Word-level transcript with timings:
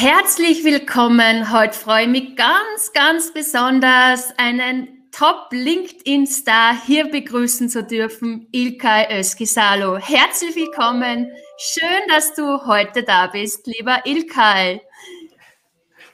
Herzlich 0.00 0.64
willkommen. 0.64 1.52
Heute 1.52 1.74
freue 1.74 2.04
ich 2.04 2.08
mich 2.08 2.34
ganz, 2.34 2.90
ganz 2.94 3.34
besonders, 3.34 4.32
einen 4.38 5.10
Top-LinkedIn-Star 5.12 6.74
hier 6.86 7.10
begrüßen 7.10 7.68
zu 7.68 7.84
dürfen, 7.84 8.48
Ilkay 8.50 9.18
Özkisalo. 9.18 9.98
Herzlich 9.98 10.56
willkommen. 10.56 11.30
Schön, 11.58 12.00
dass 12.08 12.34
du 12.34 12.64
heute 12.64 13.02
da 13.02 13.26
bist, 13.26 13.66
lieber 13.66 13.98
Ilkay. 14.06 14.80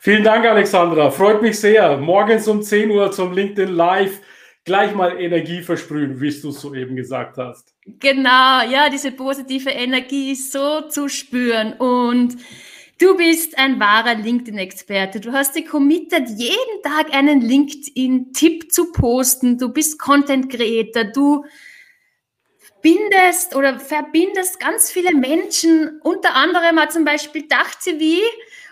Vielen 0.00 0.24
Dank, 0.24 0.44
Alexandra. 0.44 1.12
Freut 1.12 1.40
mich 1.40 1.60
sehr. 1.60 1.96
Morgens 1.96 2.48
um 2.48 2.62
10 2.62 2.90
Uhr 2.90 3.12
zum 3.12 3.34
LinkedIn 3.34 3.72
Live 3.72 4.20
gleich 4.64 4.96
mal 4.96 5.16
Energie 5.20 5.62
versprühen, 5.62 6.20
wie 6.20 6.40
du 6.40 6.48
es 6.48 6.60
soeben 6.60 6.96
gesagt 6.96 7.36
hast. 7.38 7.72
Genau, 7.86 8.62
ja, 8.68 8.88
diese 8.90 9.12
positive 9.12 9.70
Energie 9.70 10.32
ist 10.32 10.50
so 10.50 10.80
zu 10.88 11.08
spüren 11.08 11.74
und 11.74 12.36
Du 12.98 13.14
bist 13.14 13.58
ein 13.58 13.78
wahrer 13.78 14.14
LinkedIn-Experte. 14.14 15.20
Du 15.20 15.32
hast 15.32 15.54
dich 15.54 15.66
committed, 15.66 16.30
jeden 16.30 16.82
Tag 16.82 17.12
einen 17.14 17.42
LinkedIn-Tipp 17.42 18.72
zu 18.72 18.90
posten. 18.90 19.58
Du 19.58 19.68
bist 19.68 19.98
Content-Creator. 19.98 21.04
Du 21.04 21.44
bindest 22.80 23.54
oder 23.54 23.78
verbindest 23.78 24.60
ganz 24.60 24.90
viele 24.90 25.14
Menschen, 25.14 26.00
unter 26.04 26.34
anderem 26.36 26.78
auch 26.78 26.88
zum 26.88 27.04
Beispiel 27.04 27.46
DachTV, 27.46 28.22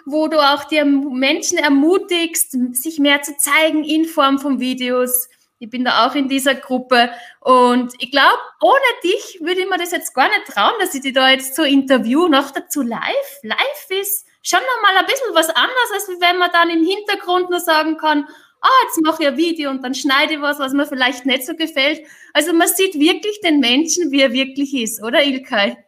wo 0.06 0.28
du 0.28 0.38
auch 0.38 0.64
die 0.64 0.82
Menschen 0.82 1.58
ermutigst, 1.58 2.56
sich 2.74 2.98
mehr 2.98 3.20
zu 3.20 3.36
zeigen 3.36 3.84
in 3.84 4.06
Form 4.06 4.38
von 4.38 4.58
Videos. 4.58 5.28
Ich 5.64 5.70
bin 5.70 5.82
da 5.82 6.06
auch 6.06 6.14
in 6.14 6.28
dieser 6.28 6.54
Gruppe. 6.54 7.08
Und 7.40 7.94
ich 7.98 8.10
glaube, 8.10 8.38
ohne 8.60 8.74
dich 9.02 9.40
würde 9.40 9.62
ich 9.62 9.68
mir 9.68 9.78
das 9.78 9.92
jetzt 9.92 10.14
gar 10.14 10.28
nicht 10.28 10.44
trauen, 10.46 10.74
dass 10.78 10.94
ich 10.94 11.00
dich 11.00 11.14
da 11.14 11.30
jetzt 11.30 11.56
so 11.56 11.62
interview. 11.62 12.28
Noch 12.28 12.50
dazu 12.50 12.82
live. 12.82 13.00
Live 13.42 13.86
ist 13.88 14.26
schon 14.42 14.60
nochmal 14.60 14.98
ein 14.98 15.06
bisschen 15.06 15.34
was 15.34 15.48
anderes, 15.48 15.90
als 15.94 16.08
wenn 16.20 16.36
man 16.36 16.50
dann 16.52 16.68
im 16.68 16.84
Hintergrund 16.84 17.48
nur 17.48 17.60
sagen 17.60 17.96
kann, 17.96 18.28
ah, 18.60 18.68
jetzt 18.84 19.00
mache 19.02 19.22
ich 19.22 19.28
ein 19.28 19.38
Video 19.38 19.70
und 19.70 19.82
dann 19.82 19.94
schneide 19.94 20.34
ich 20.34 20.42
was, 20.42 20.58
was 20.58 20.74
mir 20.74 20.84
vielleicht 20.84 21.24
nicht 21.24 21.46
so 21.46 21.54
gefällt. 21.54 22.02
Also 22.34 22.52
man 22.52 22.68
sieht 22.68 23.00
wirklich 23.00 23.40
den 23.40 23.58
Menschen, 23.58 24.10
wie 24.10 24.20
er 24.20 24.34
wirklich 24.34 24.74
ist, 24.74 25.02
oder 25.02 25.24
Ilkay? 25.24 25.78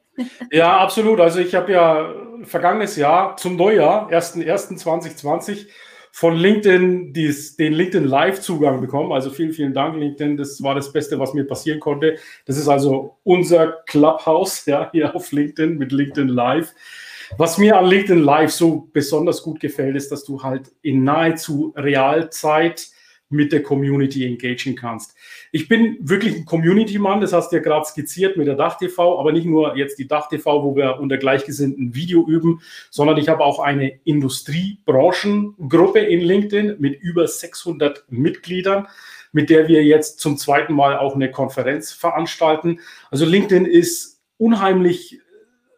Ja, 0.51 0.79
absolut. 0.79 1.21
Also 1.21 1.41
ich 1.41 1.55
habe 1.55 1.73
ja 1.73 2.15
vergangenes 2.45 2.97
Jahr 2.97 3.37
zum 3.37 3.57
Neujahr, 3.57 4.11
1.1.2020, 4.11 5.67
von 6.17 6.35
LinkedIn 6.35 7.13
dies, 7.13 7.57
den 7.59 7.75
LinkedIn 7.75 8.09
Live-Zugang 8.09 8.81
bekommen. 8.81 9.13
Also 9.13 9.29
vielen, 9.29 9.53
vielen 9.53 9.75
Dank, 9.75 9.97
LinkedIn. 9.97 10.39
Das 10.39 10.63
war 10.63 10.75
das 10.75 10.91
Beste, 10.91 11.19
was 11.19 11.35
mir 11.35 11.45
passieren 11.45 11.79
konnte. 11.79 12.17
Das 12.47 12.57
ist 12.57 12.69
also 12.69 13.19
unser 13.23 13.83
Clubhouse 13.87 14.65
ja, 14.65 14.89
hier 14.93 15.15
auf 15.15 15.31
LinkedIn 15.31 15.77
mit 15.77 15.93
LinkedIn 15.93 16.29
Live. 16.29 16.73
Was 17.37 17.59
mir 17.59 17.77
an 17.77 17.85
LinkedIn 17.85 18.23
Live 18.23 18.51
so 18.51 18.89
besonders 18.95 19.43
gut 19.43 19.61
gefällt, 19.61 19.95
ist, 19.95 20.11
dass 20.11 20.25
du 20.25 20.43
halt 20.43 20.71
in 20.81 21.05
nahezu 21.05 21.75
Realzeit 21.77 22.87
mit 23.29 23.53
der 23.53 23.63
Community 23.63 24.25
engagieren 24.25 24.75
kannst. 24.75 25.15
Ich 25.57 25.69
bin 25.69 25.97
wirklich 26.01 26.37
ein 26.37 26.45
Community-Mann, 26.45 27.23
das 27.23 27.33
hast 27.33 27.51
du 27.51 27.57
ja 27.57 27.63
gerade 27.63 27.87
skizziert 27.87 28.37
mit 28.37 28.47
der 28.47 28.57
Dach-TV, 28.57 29.19
aber 29.19 29.33
nicht 29.33 29.47
nur 29.47 29.75
jetzt 29.75 29.99
die 29.99 30.07
Dach-TV, 30.07 30.63
wo 30.63 30.77
wir 30.77 31.01
unter 31.01 31.17
Gleichgesinnten 31.17 31.95
Video 31.95 32.29
üben, 32.29 32.61
sondern 32.91 33.17
ich 33.17 33.31
habe 33.31 33.43
auch 33.43 33.59
eine 33.59 33.99
Industriebrancengruppe 34.05 36.01
in 36.01 36.21
LinkedIn 36.21 36.77
mit 36.79 37.01
über 37.01 37.27
600 37.27 38.05
Mitgliedern, 38.11 38.87
mit 39.33 39.49
der 39.49 39.67
wir 39.67 39.83
jetzt 39.83 40.21
zum 40.21 40.37
zweiten 40.37 40.75
Mal 40.75 40.99
auch 40.99 41.15
eine 41.15 41.31
Konferenz 41.31 41.91
veranstalten. 41.91 42.81
Also 43.11 43.25
LinkedIn 43.25 43.65
ist 43.65 44.21
unheimlich 44.37 45.23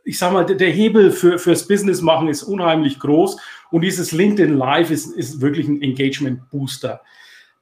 ich 0.03 0.19
sag 0.19 0.33
mal, 0.33 0.45
der 0.45 0.71
Hebel 0.71 1.13
für, 1.13 1.39
fürs 1.39 1.69
Business 1.69 2.01
machen 2.01 2.29
ist 2.29 2.43
unheimlich 2.43 2.99
groß 2.99 3.37
und 3.71 3.83
dieses 3.83 4.11
LinkedIn 4.11 4.57
Live 4.57 4.91
ist, 4.91 5.15
ist 5.15 5.43
wirklich 5.43 5.69
ein 5.69 5.83
Engagement 5.83 6.51
Booster. 6.51 7.03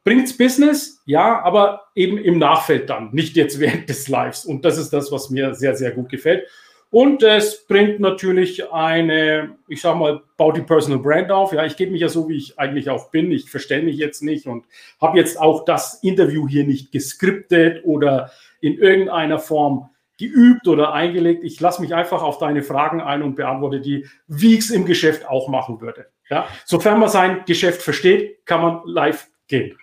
Bringt's 0.06 0.36
Business? 0.36 1.02
Ja, 1.04 1.42
aber 1.42 1.88
eben 1.96 2.16
im 2.16 2.38
Nachfeld 2.38 2.88
dann, 2.88 3.10
nicht 3.12 3.34
jetzt 3.34 3.58
während 3.58 3.88
des 3.88 4.06
Lives. 4.06 4.46
Und 4.46 4.64
das 4.64 4.78
ist 4.78 4.92
das, 4.92 5.10
was 5.10 5.30
mir 5.30 5.52
sehr, 5.56 5.74
sehr 5.74 5.90
gut 5.90 6.08
gefällt. 6.10 6.46
Und 6.90 7.24
es 7.24 7.66
bringt 7.66 7.98
natürlich 7.98 8.72
eine, 8.72 9.56
ich 9.66 9.80
sag 9.80 9.96
mal, 9.96 10.22
baut 10.36 10.56
die 10.56 10.62
Personal 10.62 11.00
Brand 11.00 11.32
auf. 11.32 11.52
Ja, 11.52 11.66
ich 11.66 11.76
gebe 11.76 11.90
mich 11.90 12.02
ja 12.02 12.08
so, 12.08 12.28
wie 12.28 12.36
ich 12.36 12.56
eigentlich 12.56 12.88
auch 12.88 13.10
bin. 13.10 13.32
Ich 13.32 13.50
verstelle 13.50 13.82
mich 13.82 13.96
jetzt 13.96 14.22
nicht 14.22 14.46
und 14.46 14.64
habe 15.00 15.18
jetzt 15.18 15.40
auch 15.40 15.64
das 15.64 15.94
Interview 16.04 16.46
hier 16.46 16.64
nicht 16.64 16.92
geskriptet 16.92 17.84
oder 17.84 18.30
in 18.60 18.78
irgendeiner 18.78 19.40
Form 19.40 19.90
geübt 20.20 20.68
oder 20.68 20.92
eingelegt. 20.92 21.42
Ich 21.42 21.58
lasse 21.58 21.82
mich 21.82 21.96
einfach 21.96 22.22
auf 22.22 22.38
deine 22.38 22.62
Fragen 22.62 23.00
ein 23.00 23.24
und 23.24 23.34
beantworte 23.34 23.80
die, 23.80 24.06
wie 24.28 24.54
ich 24.54 24.60
es 24.60 24.70
im 24.70 24.86
Geschäft 24.86 25.28
auch 25.28 25.48
machen 25.48 25.80
würde. 25.80 26.06
Ja, 26.30 26.46
sofern 26.64 27.00
man 27.00 27.08
sein 27.08 27.42
Geschäft 27.44 27.82
versteht, 27.82 28.46
kann 28.46 28.62
man 28.62 28.82
live 28.84 29.26
gehen. 29.48 29.76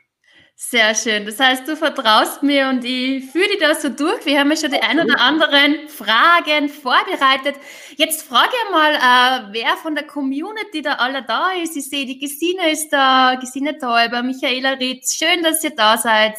Sehr 0.70 0.96
schön. 0.96 1.26
Das 1.26 1.40
heißt, 1.40 1.68
du 1.68 1.76
vertraust 1.76 2.42
mir 2.42 2.68
und 2.70 2.84
ich 2.84 3.26
führe 3.26 3.48
dich 3.48 3.60
da 3.60 3.76
so 3.76 3.90
durch. 3.90 4.26
Wir 4.26 4.40
haben 4.40 4.50
ja 4.50 4.58
schon 4.58 4.72
die 4.72 4.82
ein 4.82 5.00
oder 5.00 5.20
anderen 5.20 5.88
Fragen 5.88 6.70
vorbereitet. 6.70 7.58
Jetzt 7.96 8.24
frage 8.24 8.50
ich 8.52 8.72
mal, 8.72 8.96
äh, 8.96 9.54
wer 9.54 9.78
von 9.78 9.94
der 9.94 10.08
Community 10.08 10.82
da 10.82 10.94
alle 10.94 11.22
da 11.22 11.52
ist. 11.52 11.76
Ich 11.76 11.90
sehe, 11.90 12.06
die 12.06 12.18
Gesine 12.18 12.72
ist 12.72 12.90
da, 12.90 13.36
Gesine 13.36 13.78
Täuber, 13.78 14.24
Michaela 14.24 14.72
Ritz. 14.72 15.16
Schön, 15.16 15.44
dass 15.44 15.64
ihr 15.64 15.76
da 15.76 15.98
seid. 15.98 16.38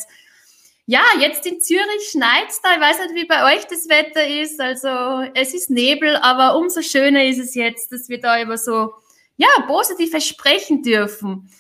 Ja, 0.86 1.04
jetzt 1.20 1.46
in 1.46 1.60
Zürich 1.60 2.08
schneit 2.10 2.48
da. 2.62 2.74
Ich 2.74 2.80
weiß 2.80 2.98
nicht, 3.00 3.14
wie 3.14 3.26
bei 3.26 3.54
euch 3.54 3.66
das 3.66 3.88
Wetter 3.88 4.26
ist. 4.26 4.60
Also 4.60 5.30
es 5.34 5.54
ist 5.54 5.70
Nebel, 5.70 6.16
aber 6.16 6.56
umso 6.56 6.82
schöner 6.82 7.24
ist 7.24 7.38
es 7.38 7.54
jetzt, 7.54 7.92
dass 7.92 8.08
wir 8.08 8.20
da 8.20 8.40
über 8.42 8.58
so 8.58 8.94
ja, 9.36 9.48
positive 9.66 10.20
sprechen 10.20 10.82
dürfen. 10.82 11.50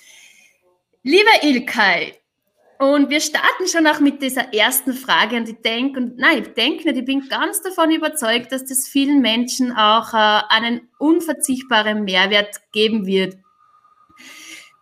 Lieber 1.02 1.42
Ilkay, 1.42 2.14
und 2.78 3.10
wir 3.10 3.20
starten 3.20 3.68
schon 3.68 3.86
auch 3.86 4.00
mit 4.00 4.22
dieser 4.22 4.52
ersten 4.52 4.94
Frage 4.94 5.36
und 5.36 5.48
ich 5.48 5.60
denke, 5.62 6.00
und 6.00 6.18
nein, 6.18 6.42
ich 6.42 6.54
denke 6.54 6.84
nicht, 6.84 6.98
ich 6.98 7.04
bin 7.04 7.28
ganz 7.28 7.62
davon 7.62 7.90
überzeugt, 7.90 8.52
dass 8.52 8.64
das 8.64 8.88
vielen 8.88 9.20
Menschen 9.20 9.72
auch 9.72 10.12
äh, 10.12 10.42
einen 10.48 10.88
unverzichtbaren 10.98 12.04
Mehrwert 12.04 12.60
geben 12.72 13.06
wird. 13.06 13.36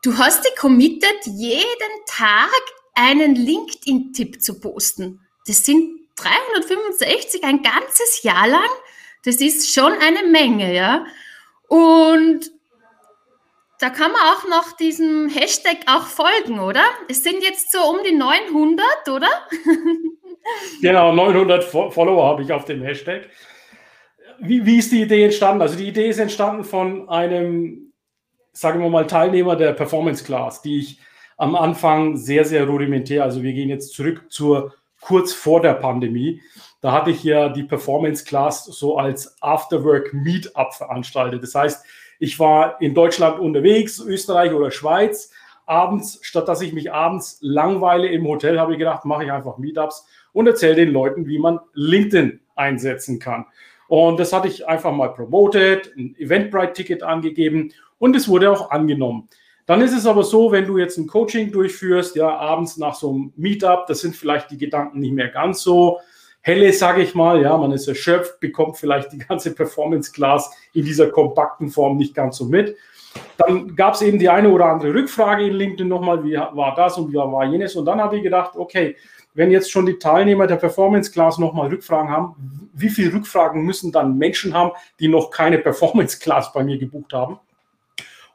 Du 0.02 0.16
hast 0.18 0.44
dich 0.44 0.56
committed, 0.56 1.26
jeden 1.26 2.04
Tag 2.06 2.50
einen 2.94 3.34
LinkedIn-Tipp 3.34 4.42
zu 4.42 4.60
posten. 4.60 5.20
Das 5.46 5.64
sind 5.64 6.00
365 6.16 7.44
ein 7.44 7.62
ganzes 7.62 8.22
Jahr 8.22 8.48
lang. 8.48 8.70
Das 9.24 9.36
ist 9.36 9.72
schon 9.72 9.92
eine 9.92 10.28
Menge, 10.28 10.74
ja. 10.74 11.06
Und 11.68 12.51
da 13.82 13.90
kann 13.90 14.12
man 14.12 14.20
auch 14.20 14.48
noch 14.48 14.76
diesem 14.76 15.28
Hashtag 15.28 15.78
auch 15.88 16.06
folgen, 16.06 16.60
oder? 16.60 16.84
Es 17.08 17.24
sind 17.24 17.42
jetzt 17.42 17.72
so 17.72 17.80
um 17.80 17.98
die 18.08 18.14
900, 18.14 19.08
oder? 19.08 19.26
genau, 20.80 21.12
900 21.12 21.64
Follower 21.64 22.24
habe 22.24 22.42
ich 22.42 22.52
auf 22.52 22.64
dem 22.64 22.82
Hashtag. 22.82 23.28
Wie, 24.38 24.64
wie 24.64 24.78
ist 24.78 24.92
die 24.92 25.02
Idee 25.02 25.24
entstanden? 25.24 25.62
Also 25.62 25.76
die 25.76 25.88
Idee 25.88 26.08
ist 26.08 26.20
entstanden 26.20 26.62
von 26.62 27.08
einem, 27.08 27.92
sagen 28.52 28.80
wir 28.80 28.88
mal, 28.88 29.08
Teilnehmer 29.08 29.56
der 29.56 29.72
Performance 29.72 30.22
Class, 30.22 30.62
die 30.62 30.78
ich 30.78 31.00
am 31.36 31.56
Anfang 31.56 32.16
sehr, 32.16 32.44
sehr 32.44 32.68
rudimentär, 32.68 33.24
also 33.24 33.42
wir 33.42 33.52
gehen 33.52 33.68
jetzt 33.68 33.94
zurück 33.94 34.26
zur 34.28 34.74
kurz 35.00 35.32
vor 35.32 35.60
der 35.60 35.74
Pandemie. 35.74 36.40
Da 36.80 36.92
hatte 36.92 37.10
ich 37.10 37.24
ja 37.24 37.48
die 37.48 37.64
Performance 37.64 38.24
Class 38.24 38.64
so 38.64 38.96
als 38.96 39.36
Afterwork 39.42 40.14
Meetup 40.14 40.72
veranstaltet. 40.72 41.42
Das 41.42 41.56
heißt, 41.56 41.84
ich 42.22 42.38
war 42.38 42.80
in 42.80 42.94
Deutschland 42.94 43.40
unterwegs, 43.40 43.98
Österreich 43.98 44.52
oder 44.52 44.70
Schweiz. 44.70 45.32
Abends, 45.66 46.20
statt 46.22 46.46
dass 46.46 46.60
ich 46.60 46.72
mich 46.72 46.92
abends 46.92 47.38
langweile 47.40 48.06
im 48.06 48.24
Hotel, 48.28 48.60
habe 48.60 48.74
ich 48.74 48.78
gedacht, 48.78 49.04
mache 49.04 49.24
ich 49.24 49.32
einfach 49.32 49.58
Meetups 49.58 50.06
und 50.32 50.46
erzähle 50.46 50.76
den 50.76 50.92
Leuten, 50.92 51.26
wie 51.26 51.40
man 51.40 51.58
LinkedIn 51.74 52.38
einsetzen 52.54 53.18
kann. 53.18 53.46
Und 53.88 54.20
das 54.20 54.32
hatte 54.32 54.46
ich 54.46 54.68
einfach 54.68 54.92
mal 54.92 55.08
promotet, 55.08 55.92
ein 55.96 56.14
Eventbrite-Ticket 56.16 57.02
angegeben 57.02 57.72
und 57.98 58.14
es 58.14 58.28
wurde 58.28 58.52
auch 58.52 58.70
angenommen. 58.70 59.28
Dann 59.66 59.80
ist 59.80 59.92
es 59.92 60.06
aber 60.06 60.22
so, 60.22 60.52
wenn 60.52 60.66
du 60.66 60.78
jetzt 60.78 60.98
ein 60.98 61.08
Coaching 61.08 61.50
durchführst, 61.50 62.14
ja, 62.14 62.28
abends 62.28 62.76
nach 62.76 62.94
so 62.94 63.10
einem 63.10 63.32
Meetup, 63.34 63.88
das 63.88 64.00
sind 64.00 64.14
vielleicht 64.14 64.48
die 64.52 64.58
Gedanken 64.58 65.00
nicht 65.00 65.12
mehr 65.12 65.28
ganz 65.28 65.62
so 65.62 65.98
helle, 66.42 66.72
sage 66.72 67.02
ich 67.02 67.14
mal. 67.14 67.40
Ja, 67.40 67.56
man 67.56 67.72
ist 67.72 67.88
erschöpft, 67.88 68.38
bekommt 68.40 68.76
vielleicht 68.76 69.12
die 69.12 69.18
ganze 69.18 69.54
Performance 69.54 70.12
Class 70.12 70.52
in 70.74 70.84
dieser 70.84 71.10
kompakten 71.10 71.70
Form 71.70 71.96
nicht 71.96 72.14
ganz 72.14 72.36
so 72.36 72.44
mit. 72.44 72.76
Dann 73.38 73.74
gab 73.74 73.94
es 73.94 74.02
eben 74.02 74.18
die 74.18 74.28
eine 74.28 74.50
oder 74.50 74.66
andere 74.66 74.92
Rückfrage 74.94 75.46
in 75.46 75.54
LinkedIn 75.54 75.88
nochmal, 75.88 76.24
wie 76.24 76.34
war 76.34 76.74
das 76.74 76.98
und 76.98 77.10
wie 77.10 77.16
war 77.16 77.44
jenes. 77.44 77.76
Und 77.76 77.86
dann 77.86 78.00
habe 78.00 78.16
ich 78.16 78.22
gedacht, 78.22 78.56
okay, 78.56 78.96
wenn 79.34 79.50
jetzt 79.50 79.70
schon 79.70 79.86
die 79.86 79.98
Teilnehmer 79.98 80.46
der 80.46 80.56
Performance 80.56 81.10
Class 81.10 81.38
nochmal 81.38 81.68
Rückfragen 81.68 82.10
haben, 82.10 82.70
wie 82.74 82.90
viele 82.90 83.12
Rückfragen 83.12 83.62
müssen 83.62 83.92
dann 83.92 84.18
Menschen 84.18 84.54
haben, 84.54 84.72
die 84.98 85.08
noch 85.08 85.30
keine 85.30 85.58
Performance 85.58 86.18
Class 86.18 86.52
bei 86.52 86.62
mir 86.64 86.78
gebucht 86.78 87.12
haben? 87.12 87.38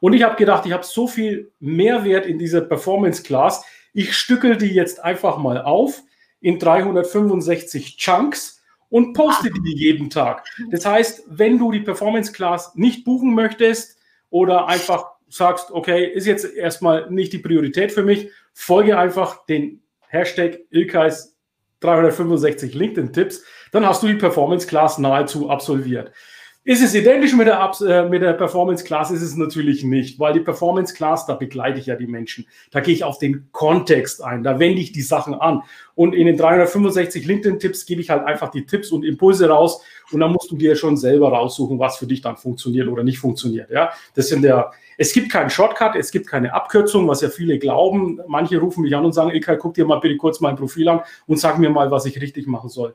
Und 0.00 0.12
ich 0.12 0.22
habe 0.22 0.36
gedacht, 0.36 0.64
ich 0.66 0.72
habe 0.72 0.84
so 0.84 1.08
viel 1.08 1.50
Mehrwert 1.60 2.26
in 2.26 2.38
dieser 2.38 2.60
Performance 2.60 3.22
Class. 3.22 3.64
Ich 3.92 4.16
stückel 4.16 4.56
die 4.56 4.72
jetzt 4.72 5.02
einfach 5.02 5.38
mal 5.38 5.60
auf 5.62 6.02
in 6.40 6.58
365 6.58 7.96
Chunks 7.96 8.62
und 8.90 9.12
poste 9.12 9.50
die 9.50 9.76
jeden 9.76 10.10
Tag. 10.10 10.46
Das 10.70 10.86
heißt, 10.86 11.24
wenn 11.28 11.58
du 11.58 11.72
die 11.72 11.80
Performance 11.80 12.32
Class 12.32 12.74
nicht 12.74 13.04
buchen 13.04 13.34
möchtest 13.34 13.98
oder 14.30 14.66
einfach 14.66 15.06
sagst, 15.28 15.70
okay, 15.70 16.06
ist 16.06 16.26
jetzt 16.26 16.44
erstmal 16.44 17.10
nicht 17.10 17.32
die 17.32 17.38
Priorität 17.38 17.92
für 17.92 18.02
mich, 18.02 18.30
folge 18.54 18.98
einfach 18.98 19.44
den 19.46 19.82
Hashtag 20.08 20.60
Ilkais 20.70 21.36
365 21.80 22.74
LinkedIn-Tipps, 22.74 23.44
dann 23.72 23.86
hast 23.86 24.02
du 24.02 24.06
die 24.06 24.14
Performance 24.14 24.66
Class 24.66 24.98
nahezu 24.98 25.50
absolviert. 25.50 26.12
Ist 26.68 26.82
es 26.82 26.94
identisch 26.94 27.32
mit 27.32 27.46
der, 27.46 27.72
äh, 27.80 28.06
mit 28.10 28.20
der 28.20 28.34
Performance 28.34 28.84
Class? 28.84 29.10
Ist 29.10 29.22
es 29.22 29.36
natürlich 29.36 29.84
nicht, 29.84 30.18
weil 30.18 30.34
die 30.34 30.40
Performance 30.40 30.92
Class, 30.92 31.24
da 31.24 31.32
begleite 31.32 31.78
ich 31.78 31.86
ja 31.86 31.96
die 31.96 32.06
Menschen. 32.06 32.46
Da 32.70 32.80
gehe 32.80 32.92
ich 32.92 33.04
auf 33.04 33.16
den 33.16 33.48
Kontext 33.52 34.22
ein, 34.22 34.42
da 34.42 34.58
wende 34.58 34.82
ich 34.82 34.92
die 34.92 35.00
Sachen 35.00 35.32
an. 35.32 35.62
Und 35.94 36.14
in 36.14 36.26
den 36.26 36.36
365 36.36 37.24
LinkedIn-Tipps 37.24 37.86
gebe 37.86 38.02
ich 38.02 38.10
halt 38.10 38.22
einfach 38.26 38.50
die 38.50 38.66
Tipps 38.66 38.92
und 38.92 39.02
Impulse 39.02 39.48
raus 39.48 39.80
und 40.12 40.20
dann 40.20 40.30
musst 40.30 40.50
du 40.50 40.58
dir 40.58 40.76
schon 40.76 40.98
selber 40.98 41.30
raussuchen, 41.30 41.78
was 41.78 41.96
für 41.96 42.06
dich 42.06 42.20
dann 42.20 42.36
funktioniert 42.36 42.88
oder 42.88 43.02
nicht 43.02 43.18
funktioniert. 43.18 43.70
Ja, 43.70 43.88
das 44.14 44.28
sind 44.28 44.42
der, 44.42 44.70
es 44.98 45.14
gibt 45.14 45.32
keinen 45.32 45.48
Shortcut, 45.48 45.96
es 45.96 46.10
gibt 46.10 46.26
keine 46.26 46.52
Abkürzung, 46.52 47.08
was 47.08 47.22
ja 47.22 47.30
viele 47.30 47.58
glauben. 47.58 48.20
Manche 48.28 48.58
rufen 48.58 48.82
mich 48.82 48.94
an 48.94 49.06
und 49.06 49.12
sagen, 49.12 49.30
Ilkay, 49.30 49.56
guck 49.56 49.72
dir 49.72 49.86
mal 49.86 50.00
bitte 50.00 50.18
kurz 50.18 50.38
mein 50.40 50.56
Profil 50.56 50.90
an 50.90 51.00
und 51.26 51.40
sag 51.40 51.58
mir 51.58 51.70
mal, 51.70 51.90
was 51.90 52.04
ich 52.04 52.20
richtig 52.20 52.46
machen 52.46 52.68
soll. 52.68 52.94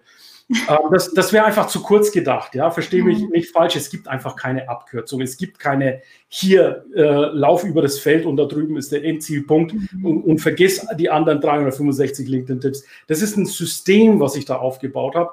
Ähm, 0.50 0.78
das, 0.92 1.14
das 1.14 1.34
wäre 1.34 1.46
einfach 1.46 1.68
zu 1.68 1.82
kurz 1.82 2.12
gedacht, 2.12 2.56
ja. 2.56 2.70
Verstehe 2.72 3.04
mich 3.04 3.20
mhm. 3.20 3.30
nicht 3.30 3.52
falsch. 3.52 3.76
Es 3.76 3.90
gibt 3.90 4.08
einfach 4.08 4.36
keine 4.36 4.70
Abkürzung. 4.70 5.22
Es 5.22 5.38
gibt 5.38 5.60
keine 5.60 6.02
hier 6.28 6.86
äh, 6.96 7.02
Lauf 7.02 7.64
über 7.64 7.82
das 7.82 8.00
Feld 8.00 8.26
und 8.26 8.38
da 8.38 8.46
drüben 8.46 8.78
ist 8.78 8.92
der 8.92 9.04
Endzielpunkt 9.04 9.74
mhm. 9.74 10.06
und, 10.06 10.24
und 10.24 10.40
vergiss 10.40 10.86
die 10.98 11.10
anderen 11.10 11.42
365 11.42 12.28
LinkedIn-Tipps. 12.28 12.86
Das 13.08 13.22
ist 13.22 13.38
ein 13.38 13.46
System, 13.46 14.20
was 14.20 14.36
ich 14.36 14.46
da 14.46 14.58
aufgebaut 14.58 15.16
habe. 15.16 15.32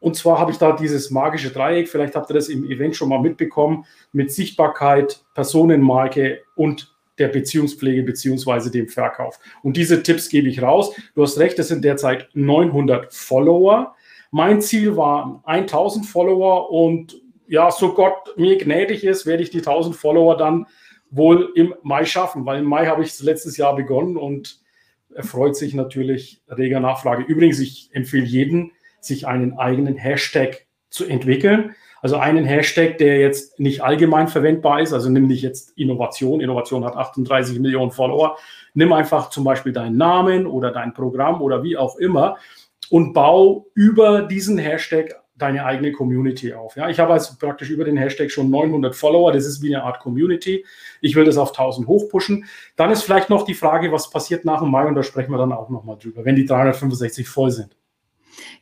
Und 0.00 0.16
zwar 0.16 0.38
habe 0.38 0.52
ich 0.52 0.58
da 0.58 0.72
dieses 0.72 1.10
magische 1.10 1.50
Dreieck, 1.50 1.88
vielleicht 1.88 2.14
habt 2.14 2.30
ihr 2.30 2.34
das 2.34 2.50
im 2.50 2.70
Event 2.70 2.94
schon 2.94 3.08
mal 3.08 3.20
mitbekommen, 3.20 3.86
mit 4.12 4.30
Sichtbarkeit, 4.30 5.24
Personenmarke 5.34 6.42
und 6.56 6.94
der 7.18 7.28
Beziehungspflege 7.28 8.02
beziehungsweise 8.02 8.70
dem 8.70 8.88
Verkauf. 8.88 9.38
Und 9.62 9.78
diese 9.78 10.02
Tipps 10.02 10.28
gebe 10.28 10.48
ich 10.48 10.60
raus. 10.60 10.94
Du 11.14 11.22
hast 11.22 11.38
recht, 11.38 11.58
es 11.58 11.68
sind 11.68 11.84
derzeit 11.84 12.28
900 12.34 13.14
Follower. 13.14 13.94
Mein 14.36 14.60
Ziel 14.60 14.96
war 14.96 15.42
1000 15.44 16.06
Follower 16.06 16.68
und 16.68 17.22
ja, 17.46 17.70
so 17.70 17.94
Gott 17.94 18.36
mir 18.36 18.58
gnädig 18.58 19.04
ist, 19.04 19.26
werde 19.26 19.44
ich 19.44 19.50
die 19.50 19.58
1000 19.58 19.94
Follower 19.94 20.36
dann 20.36 20.66
wohl 21.08 21.52
im 21.54 21.72
Mai 21.84 22.04
schaffen, 22.04 22.44
weil 22.44 22.58
im 22.58 22.64
Mai 22.64 22.86
habe 22.86 23.04
ich 23.04 23.10
es 23.10 23.22
letztes 23.22 23.56
Jahr 23.56 23.76
begonnen 23.76 24.16
und 24.16 24.58
erfreut 25.14 25.54
sich 25.54 25.72
natürlich 25.72 26.42
reger 26.48 26.80
Nachfrage. 26.80 27.22
Übrigens, 27.22 27.60
ich 27.60 27.90
empfehle 27.92 28.24
jeden, 28.24 28.72
sich 29.00 29.28
einen 29.28 29.56
eigenen 29.56 29.94
Hashtag 29.94 30.66
zu 30.90 31.04
entwickeln. 31.04 31.76
Also 32.02 32.16
einen 32.16 32.44
Hashtag, 32.44 32.98
der 32.98 33.20
jetzt 33.20 33.60
nicht 33.60 33.84
allgemein 33.84 34.26
verwendbar 34.26 34.80
ist, 34.80 34.92
also 34.92 35.10
nimm 35.10 35.28
nicht 35.28 35.42
jetzt 35.42 35.78
Innovation. 35.78 36.40
Innovation 36.40 36.84
hat 36.84 36.96
38 36.96 37.60
Millionen 37.60 37.92
Follower. 37.92 38.36
Nimm 38.74 38.92
einfach 38.92 39.30
zum 39.30 39.44
Beispiel 39.44 39.72
deinen 39.72 39.96
Namen 39.96 40.48
oder 40.48 40.72
dein 40.72 40.92
Programm 40.92 41.40
oder 41.40 41.62
wie 41.62 41.76
auch 41.76 41.96
immer 41.98 42.36
und 42.90 43.12
bau 43.12 43.66
über 43.74 44.22
diesen 44.22 44.58
Hashtag 44.58 45.14
deine 45.36 45.64
eigene 45.64 45.92
Community 45.92 46.52
auf. 46.52 46.76
Ja, 46.76 46.88
ich 46.88 47.00
habe 47.00 47.12
also 47.12 47.34
praktisch 47.38 47.70
über 47.70 47.84
den 47.84 47.96
Hashtag 47.96 48.30
schon 48.30 48.50
900 48.50 48.94
Follower. 48.94 49.32
Das 49.32 49.46
ist 49.46 49.62
wie 49.62 49.74
eine 49.74 49.84
Art 49.84 49.98
Community. 49.98 50.64
Ich 51.00 51.16
will 51.16 51.24
das 51.24 51.36
auf 51.36 51.50
1000 51.50 51.88
hochpushen. 51.88 52.44
Dann 52.76 52.90
ist 52.90 53.02
vielleicht 53.02 53.30
noch 53.30 53.44
die 53.44 53.54
Frage, 53.54 53.90
was 53.90 54.10
passiert 54.10 54.44
nach 54.44 54.60
dem 54.60 54.70
Mai 54.70 54.86
und 54.86 54.94
da 54.94 55.02
sprechen 55.02 55.32
wir 55.32 55.38
dann 55.38 55.52
auch 55.52 55.70
nochmal 55.70 55.98
drüber, 55.98 56.24
wenn 56.24 56.36
die 56.36 56.46
365 56.46 57.28
voll 57.28 57.50
sind. 57.50 57.76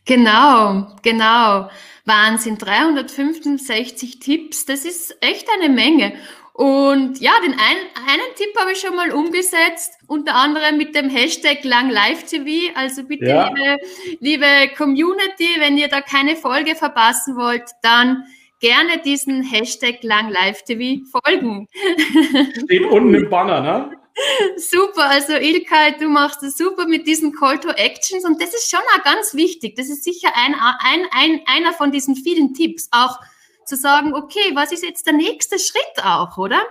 Genau, 0.05 0.87
genau. 1.03 1.69
Wahnsinn, 2.05 2.59
365 2.59 4.19
Tipps, 4.19 4.65
das 4.65 4.85
ist 4.85 5.17
echt 5.21 5.47
eine 5.57 5.73
Menge. 5.73 6.15
Und 6.55 7.19
ja, 7.19 7.33
den 7.43 7.53
ein, 7.53 7.77
einen 8.07 8.35
Tipp 8.37 8.55
habe 8.59 8.73
ich 8.73 8.81
schon 8.81 8.95
mal 8.95 9.11
umgesetzt, 9.11 9.95
unter 10.07 10.35
anderem 10.35 10.77
mit 10.77 10.95
dem 10.95 11.09
Hashtag 11.09 11.65
LangLiveTV. 11.65 12.77
Also 12.77 13.05
bitte, 13.05 13.27
ja. 13.27 13.49
liebe, 13.49 13.79
liebe 14.21 14.75
Community, 14.77 15.49
wenn 15.59 15.79
ihr 15.79 15.89
da 15.89 16.03
keine 16.03 16.37
Folge 16.37 16.75
verpassen 16.75 17.37
wollt, 17.37 17.65
dann 17.83 18.25
gerne 18.61 18.99
diesen 19.03 19.43
Hashtag 19.43 20.03
LangLiveTV 20.03 21.09
folgen. 21.11 21.69
Steht 22.65 22.85
unten 22.85 23.15
im 23.15 23.31
Banner, 23.31 23.61
ne? 23.61 23.97
Super, 24.59 25.09
also 25.09 25.33
Ilkay, 25.33 25.97
du 25.99 26.09
machst 26.09 26.43
es 26.43 26.59
super 26.59 26.87
mit 26.87 27.07
diesen 27.07 27.33
Call 27.33 27.59
to 27.59 27.71
Actions 27.71 28.27
und 28.27 28.43
das 28.43 28.51
ist 28.51 28.71
schon 28.71 28.81
auch 28.95 29.03
ganz 29.05 29.35
wichtig. 29.35 29.75
Das 29.77 29.89
ist 29.89 30.05
sicher 30.05 30.29
ein, 30.35 30.55
ein, 30.55 31.07
ein, 31.13 31.41
einer 31.47 31.73
von 31.73 31.91
diesen 31.93 32.15
vielen 32.15 32.53
Tipps, 32.53 32.89
auch 32.93 33.19
zu 33.67 33.77
sagen, 33.77 34.15
okay, 34.15 34.53
was 34.55 34.73
ist 34.73 34.85
jetzt 34.85 35.07
der 35.07 35.15
nächste 35.15 35.59
Schritt 35.59 36.05
auch, 36.05 36.37
oder? 36.39 36.63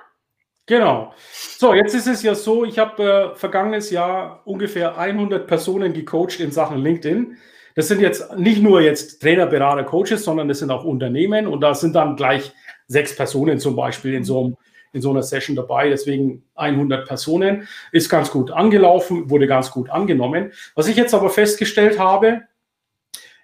Genau. 0.68 1.14
So, 1.58 1.74
jetzt 1.74 1.94
ist 1.96 2.08
es 2.08 2.24
ja 2.24 2.36
so, 2.36 2.64
ich 2.64 2.80
habe 2.80 3.34
äh, 3.34 3.36
vergangenes 3.36 3.90
Jahr 3.90 4.42
ungefähr 4.46 4.98
100 4.98 5.48
Personen 5.48 5.92
gecoacht 5.94 6.40
in 6.40 6.52
Sachen 6.52 6.78
LinkedIn. 6.78 7.38
Das 7.76 7.88
sind 7.88 8.02
jetzt 8.02 8.36
nicht 8.38 8.62
nur 8.62 8.82
jetzt 8.82 9.22
Trainer, 9.22 9.48
Berater, 9.48 9.84
Coaches, 9.84 10.24
sondern 10.24 10.48
das 10.48 10.60
sind 10.60 10.72
auch 10.72 10.84
Unternehmen 10.84 11.48
und 11.48 11.62
da 11.62 11.74
sind 11.74 11.96
dann 11.96 12.16
gleich 12.16 12.52
sechs 12.88 13.16
Personen 13.16 13.60
zum 13.60 13.76
Beispiel 13.76 14.14
in 14.14 14.24
so, 14.24 14.40
einem, 14.40 14.58
in 14.94 15.02
so 15.02 15.10
einer 15.10 15.24
Session 15.24 15.56
dabei. 15.56 15.90
Deswegen 15.90 16.44
100 16.56 17.08
Personen 17.08 17.68
ist 17.92 18.10
ganz 18.10 18.30
gut 18.32 18.52
angelaufen, 18.52 19.30
wurde 19.30 19.48
ganz 19.48 19.72
gut 19.72 19.90
angenommen. 19.90 20.52
Was 20.76 20.88
ich 20.88 20.96
jetzt 20.96 21.14
aber 21.14 21.30
festgestellt 21.30 21.98
habe, 21.98 22.44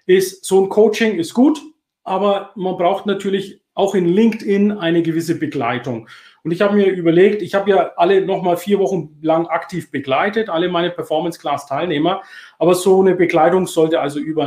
ist, 0.06 0.44
so 0.44 0.62
ein 0.62 0.68
Coaching 0.68 1.18
ist 1.18 1.34
gut, 1.34 1.60
aber 2.08 2.50
man 2.56 2.76
braucht 2.76 3.06
natürlich 3.06 3.60
auch 3.74 3.94
in 3.94 4.06
LinkedIn 4.06 4.72
eine 4.72 5.02
gewisse 5.02 5.38
Begleitung. 5.38 6.08
Und 6.42 6.50
ich 6.50 6.60
habe 6.60 6.74
mir 6.74 6.86
überlegt, 6.86 7.42
ich 7.42 7.54
habe 7.54 7.70
ja 7.70 7.92
alle 7.96 8.24
nochmal 8.24 8.56
vier 8.56 8.78
Wochen 8.78 9.18
lang 9.22 9.46
aktiv 9.46 9.90
begleitet, 9.90 10.48
alle 10.48 10.68
meine 10.68 10.90
Performance-Class-Teilnehmer, 10.90 12.22
aber 12.58 12.74
so 12.74 13.00
eine 13.00 13.14
Begleitung 13.14 13.66
sollte 13.66 14.00
also 14.00 14.18
über, 14.18 14.44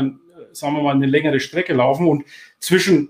sagen 0.51 0.75
wir 0.75 0.83
mal, 0.83 0.95
eine 0.95 1.05
längere 1.05 1.39
Strecke 1.39 1.73
laufen. 1.73 2.07
Und 2.07 2.25
zwischen 2.59 3.09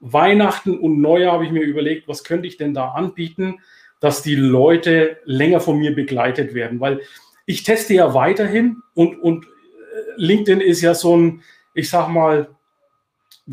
Weihnachten 0.00 0.78
und 0.78 1.00
Neujahr 1.00 1.34
habe 1.34 1.44
ich 1.44 1.52
mir 1.52 1.62
überlegt, 1.62 2.08
was 2.08 2.24
könnte 2.24 2.48
ich 2.48 2.56
denn 2.56 2.74
da 2.74 2.88
anbieten, 2.88 3.60
dass 4.00 4.22
die 4.22 4.34
Leute 4.34 5.18
länger 5.24 5.60
von 5.60 5.78
mir 5.78 5.94
begleitet 5.94 6.54
werden, 6.54 6.80
weil 6.80 7.02
ich 7.46 7.62
teste 7.62 7.94
ja 7.94 8.14
weiterhin 8.14 8.78
und, 8.94 9.20
und 9.20 9.44
äh, 9.44 9.48
LinkedIn 10.16 10.60
ist 10.60 10.80
ja 10.80 10.94
so 10.94 11.16
ein, 11.16 11.42
ich 11.74 11.90
sag 11.90 12.08
mal, 12.08 12.48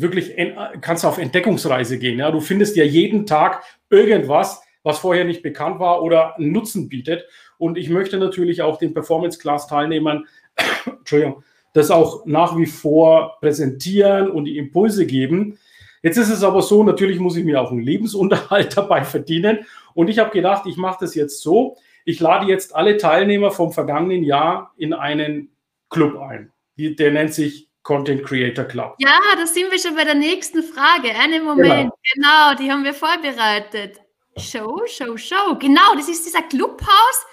wirklich 0.00 0.34
kannst 0.80 1.04
du 1.04 1.08
auf 1.08 1.18
Entdeckungsreise 1.18 1.98
gehen. 1.98 2.18
Ja? 2.18 2.30
Du 2.30 2.40
findest 2.40 2.76
ja 2.76 2.84
jeden 2.84 3.26
Tag 3.26 3.62
irgendwas, 3.90 4.62
was 4.84 5.00
vorher 5.00 5.24
nicht 5.24 5.42
bekannt 5.42 5.80
war 5.80 6.02
oder 6.02 6.36
einen 6.36 6.52
Nutzen 6.52 6.88
bietet. 6.88 7.24
Und 7.58 7.76
ich 7.76 7.90
möchte 7.90 8.18
natürlich 8.18 8.62
auch 8.62 8.78
den 8.78 8.94
Performance-Class-Teilnehmern, 8.94 10.26
Entschuldigung, 10.86 11.42
das 11.74 11.90
auch 11.90 12.24
nach 12.26 12.56
wie 12.56 12.66
vor 12.66 13.38
präsentieren 13.40 14.30
und 14.30 14.44
die 14.44 14.56
Impulse 14.56 15.04
geben. 15.04 15.58
Jetzt 16.02 16.16
ist 16.16 16.30
es 16.30 16.44
aber 16.44 16.62
so, 16.62 16.84
natürlich 16.84 17.18
muss 17.18 17.36
ich 17.36 17.44
mir 17.44 17.60
auch 17.60 17.72
einen 17.72 17.82
Lebensunterhalt 17.82 18.76
dabei 18.76 19.04
verdienen. 19.04 19.66
Und 19.94 20.08
ich 20.08 20.20
habe 20.20 20.30
gedacht, 20.30 20.66
ich 20.66 20.76
mache 20.76 20.98
das 21.00 21.16
jetzt 21.16 21.42
so. 21.42 21.76
Ich 22.04 22.20
lade 22.20 22.46
jetzt 22.46 22.74
alle 22.74 22.96
Teilnehmer 22.96 23.50
vom 23.50 23.72
vergangenen 23.72 24.22
Jahr 24.22 24.72
in 24.76 24.94
einen 24.94 25.50
Club 25.90 26.16
ein. 26.18 26.52
Der 26.76 27.10
nennt 27.10 27.34
sich 27.34 27.67
Content 27.88 28.22
Creator 28.22 28.66
Club. 28.66 28.96
Ja, 28.98 29.18
da 29.34 29.46
sind 29.46 29.72
wir 29.72 29.78
schon 29.78 29.94
bei 29.94 30.04
der 30.04 30.14
nächsten 30.14 30.62
Frage. 30.62 31.08
Einen 31.18 31.42
Moment. 31.42 31.90
Genau, 32.14 32.50
genau 32.50 32.54
die 32.54 32.70
haben 32.70 32.84
wir 32.84 32.92
vorbereitet. 32.92 33.98
Show, 34.36 34.82
Show, 34.86 35.16
Show. 35.16 35.56
Genau, 35.58 35.94
das 35.96 36.06
ist 36.10 36.26
dieser 36.26 36.42
Clubhaus 36.42 37.26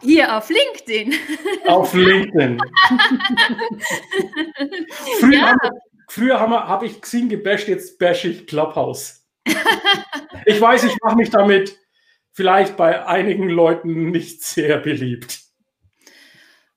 hier 0.00 0.36
auf 0.36 0.48
LinkedIn. 0.50 1.14
Auf 1.66 1.92
LinkedIn. 1.94 2.58
früher 5.18 5.32
ja. 5.32 5.46
haben, 5.48 5.70
früher 6.08 6.38
habe 6.38 6.68
hab 6.68 6.84
ich 6.84 7.00
Xing 7.00 7.28
gebasht, 7.28 7.66
jetzt 7.66 7.98
bash 7.98 8.24
ich 8.24 8.46
Clubhouse. 8.46 9.26
ich 10.46 10.60
weiß, 10.60 10.84
ich 10.84 10.96
mache 11.02 11.16
mich 11.16 11.30
damit 11.30 11.76
vielleicht 12.32 12.76
bei 12.76 13.04
einigen 13.04 13.48
Leuten 13.48 14.12
nicht 14.12 14.44
sehr 14.44 14.78
beliebt. 14.78 15.49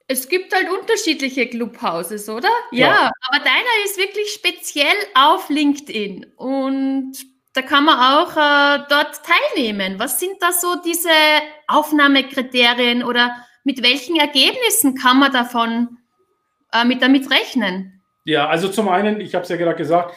Es 0.08 0.28
gibt 0.28 0.54
halt 0.54 0.70
unterschiedliche 0.70 1.48
Clubhouses, 1.48 2.28
oder? 2.30 2.50
Ja, 2.72 2.88
ja, 2.88 3.12
aber 3.30 3.40
deiner 3.40 3.86
ist 3.86 3.98
wirklich 3.98 4.30
speziell 4.34 4.96
auf 5.16 5.50
LinkedIn 5.50 6.34
und 6.36 7.14
da 7.54 7.62
kann 7.62 7.86
man 7.86 8.00
auch 8.00 8.32
äh, 8.36 8.84
dort 8.90 9.22
teilnehmen. 9.24 10.00
Was 10.00 10.20
sind 10.20 10.34
da 10.42 10.52
so 10.52 10.76
diese 10.84 11.10
Aufnahmekriterien 11.68 13.04
oder 13.04 13.36
mit 13.64 13.84
welchen 13.84 14.18
Ergebnissen 14.18 14.96
kann 14.96 15.20
man 15.20 15.32
davon 15.32 16.00
äh, 16.74 16.84
mit 16.84 17.02
damit 17.02 17.30
rechnen? 17.32 18.04
Ja, 18.26 18.48
also 18.48 18.70
zum 18.70 18.90
einen, 18.90 19.22
ich 19.22 19.36
habe 19.36 19.44
es 19.44 19.50
ja 19.50 19.56
gerade 19.56 19.78
gesagt, 19.78 20.16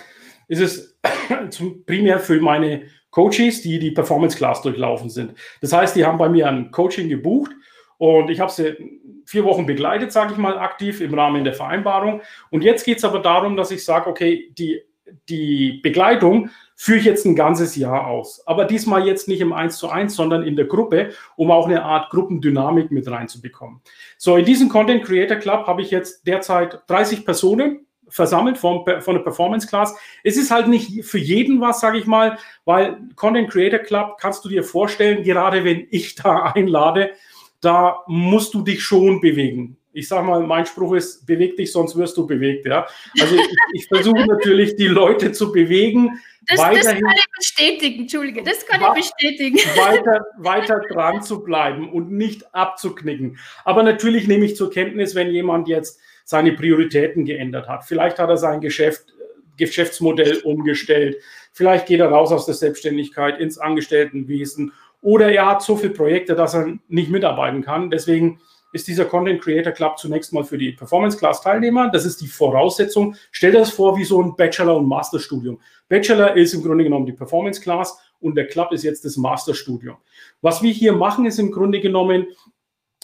ist 0.49 0.61
es 0.61 0.99
primär 1.87 2.19
für 2.19 2.41
meine 2.41 2.89
Coaches, 3.11 3.63
die 3.63 3.79
die 3.79 3.91
Performance 3.91 4.37
Class 4.37 4.63
durchlaufen 4.63 5.11
sind. 5.11 5.35
Das 5.61 5.73
heißt, 5.73 5.95
die 5.97 6.05
haben 6.05 6.19
bei 6.19 6.29
mir 6.29 6.49
ein 6.49 6.71
Coaching 6.71 7.09
gebucht 7.09 7.53
und 7.99 8.31
ich 8.31 8.41
habe 8.41 8.53
sie 8.53 9.01
vier 9.25 9.45
Wochen 9.45 9.67
begleitet, 9.67 10.13
sage 10.13 10.33
ich 10.33 10.39
mal, 10.39 10.59
aktiv 10.59 11.01
im 11.01 11.15
Rahmen 11.15 11.45
der 11.45 11.55
Vereinbarung. 11.55 12.23
Und 12.51 12.63
jetzt 12.63 12.85
geht 12.85 12.99
es 12.99 13.05
aber 13.05 13.19
darum, 13.19 13.57
dass 13.57 13.71
ich 13.71 13.85
sage, 13.85 14.09
okay, 14.09 14.53
die, 14.57 14.83
die 15.29 15.81
Begleitung 15.83 16.51
führe 16.77 16.99
ich 16.99 17.05
jetzt 17.07 17.25
ein 17.25 17.35
ganzes 17.35 17.75
Jahr 17.75 18.07
aus. 18.07 18.47
Aber 18.47 18.67
diesmal 18.67 19.07
jetzt 19.07 19.29
nicht 19.29 19.41
im 19.41 19.53
1 19.53 19.79
zu 19.79 19.89
1, 19.89 20.15
sondern 20.15 20.43
in 20.43 20.57
der 20.57 20.67
Gruppe, 20.67 21.11
um 21.35 21.51
auch 21.51 21.67
eine 21.67 21.83
Art 21.83 22.11
Gruppendynamik 22.11 22.91
mit 22.91 23.11
reinzubekommen. 23.11 23.81
So, 24.19 24.37
in 24.37 24.45
diesem 24.45 24.69
Content 24.69 25.05
Creator 25.05 25.39
Club 25.39 25.67
habe 25.67 25.83
ich 25.83 25.91
jetzt 25.91 26.27
derzeit 26.27 26.83
30 26.87 27.25
Personen 27.25 27.87
versammelt 28.09 28.59
von, 28.59 28.85
von 29.01 29.15
der 29.15 29.23
Performance 29.23 29.67
Class. 29.67 29.97
Es 30.23 30.37
ist 30.37 30.51
halt 30.51 30.69
nicht 30.69 31.05
für 31.05 31.19
jeden 31.19 31.61
was, 31.61 31.81
sage 31.81 31.99
ich 31.99 32.07
mal, 32.07 32.39
weil 32.65 32.99
Content 33.17 33.51
Creator 33.51 33.81
Club 33.81 34.19
kannst 34.21 34.45
du 34.45 34.49
dir 34.49 34.63
vorstellen, 34.63 35.25
gerade 35.25 35.65
wenn 35.65 35.87
ich 35.91 36.15
da 36.15 36.43
einlade, 36.55 37.11
da 37.61 37.99
musst 38.07 38.55
du 38.55 38.63
dich 38.63 38.83
schon 38.83 39.21
bewegen 39.21 39.77
ich 39.97 40.09
sage 40.09 40.27
mal, 40.27 40.41
mein 40.47 40.67
Spruch 40.67 40.95
ist, 40.95 41.25
beweg 41.25 41.57
dich, 41.57 41.73
sonst 41.73 41.97
wirst 41.97 42.19
du 42.19 42.27
bewegt. 42.27 42.67
Ja? 42.67 42.87
Also 43.19 43.35
ich, 43.35 43.49
ich 43.73 43.89
versuche 43.89 44.27
natürlich, 44.27 44.77
die 44.77 44.89
Leute 44.89 45.33
zu 45.33 45.51
bewegen. 45.51 46.21
Das, 46.47 46.61
das 46.61 46.85
kann 46.85 47.15
ich 47.17 47.25
bestätigen, 47.39 48.03
Entschuldige, 48.03 48.43
das 48.43 48.67
kann 48.67 48.83
ich 48.83 49.05
bestätigen. 49.05 49.57
Weiter, 49.77 50.27
weiter 50.37 50.81
dran 50.91 51.23
zu 51.23 51.43
bleiben 51.43 51.91
und 51.91 52.13
nicht 52.13 52.55
abzuknicken. 52.55 53.39
Aber 53.65 53.83
natürlich 53.83 54.29
nehme 54.29 54.45
ich 54.45 54.55
zur 54.55 54.71
Kenntnis, 54.71 55.15
wenn 55.15 55.31
jemand 55.31 55.67
jetzt 55.67 55.99
seine 56.25 56.53
Prioritäten 56.53 57.25
geändert 57.25 57.67
hat. 57.67 57.85
Vielleicht 57.85 58.19
hat 58.19 58.29
er 58.29 58.37
sein 58.37 58.61
Geschäft, 58.61 59.15
Geschäftsmodell 59.57 60.41
umgestellt. 60.45 61.17
Vielleicht 61.53 61.87
geht 61.87 62.01
er 62.01 62.11
raus 62.11 62.33
aus 62.33 62.45
der 62.45 62.55
Selbstständigkeit 62.55 63.41
ins 63.41 63.57
Angestelltenwesen. 63.57 64.73
Oder 65.07 65.31
er 65.31 65.47
hat 65.47 65.63
so 65.63 65.77
viele 65.77 65.93
Projekte, 65.93 66.35
dass 66.35 66.55
er 66.55 66.67
nicht 66.89 67.13
mitarbeiten 67.13 67.63
kann. 67.63 67.91
Deswegen 67.91 68.41
ist 68.73 68.89
dieser 68.89 69.05
Content 69.05 69.41
Creator 69.41 69.71
Club 69.71 69.99
zunächst 69.99 70.33
mal 70.33 70.43
für 70.43 70.59
die 70.59 70.73
Performance 70.73 71.17
Class 71.17 71.41
Teilnehmer. 71.43 71.89
Das 71.93 72.05
ist 72.05 72.21
die 72.21 72.27
Voraussetzung. 72.27 73.15
Stell 73.31 73.53
dir 73.53 73.61
das 73.61 73.71
vor 73.71 73.97
wie 73.97 74.03
so 74.03 74.21
ein 74.21 74.35
Bachelor- 74.35 74.77
und 74.77 74.89
Masterstudium. 74.89 75.61
Bachelor 75.89 76.37
ist 76.37 76.55
im 76.55 76.63
Grunde 76.65 76.83
genommen 76.83 77.07
die 77.07 77.13
Performance 77.13 77.61
Class 77.61 77.97
und 78.19 78.35
der 78.35 78.49
Club 78.49 78.73
ist 78.73 78.83
jetzt 78.83 79.05
das 79.05 79.17
Masterstudium. 79.17 79.97
Was 80.41 80.61
wir 80.61 80.73
hier 80.73 80.93
machen, 80.93 81.25
ist 81.25 81.39
im 81.39 81.53
Grunde 81.53 81.79
genommen 81.79 82.27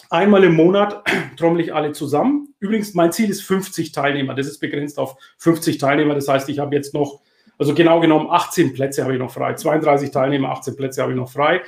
einmal 0.09 0.43
im 0.43 0.55
Monat 0.55 1.05
trommel 1.37 1.61
ich 1.61 1.73
alle 1.73 1.93
zusammen. 1.93 2.53
Übrigens, 2.59 2.93
mein 2.95 3.13
Ziel 3.13 3.29
ist 3.29 3.43
50 3.43 3.93
Teilnehmer. 3.93 4.35
Das 4.35 4.47
ist 4.47 4.59
begrenzt 4.59 4.99
auf 4.99 5.15
50 5.37 5.77
Teilnehmer. 5.77 6.15
Das 6.15 6.27
heißt, 6.27 6.49
ich 6.49 6.59
habe 6.59 6.75
jetzt 6.75 6.93
noch, 6.93 7.21
also 7.57 7.73
genau 7.73 8.01
genommen 8.01 8.27
18 8.29 8.73
Plätze 8.73 9.03
habe 9.03 9.13
ich 9.13 9.19
noch 9.19 9.31
frei. 9.31 9.53
32 9.53 10.11
Teilnehmer, 10.11 10.49
18 10.49 10.75
Plätze 10.75 11.01
habe 11.01 11.13
ich 11.13 11.17
noch 11.17 11.31
frei. 11.31 11.61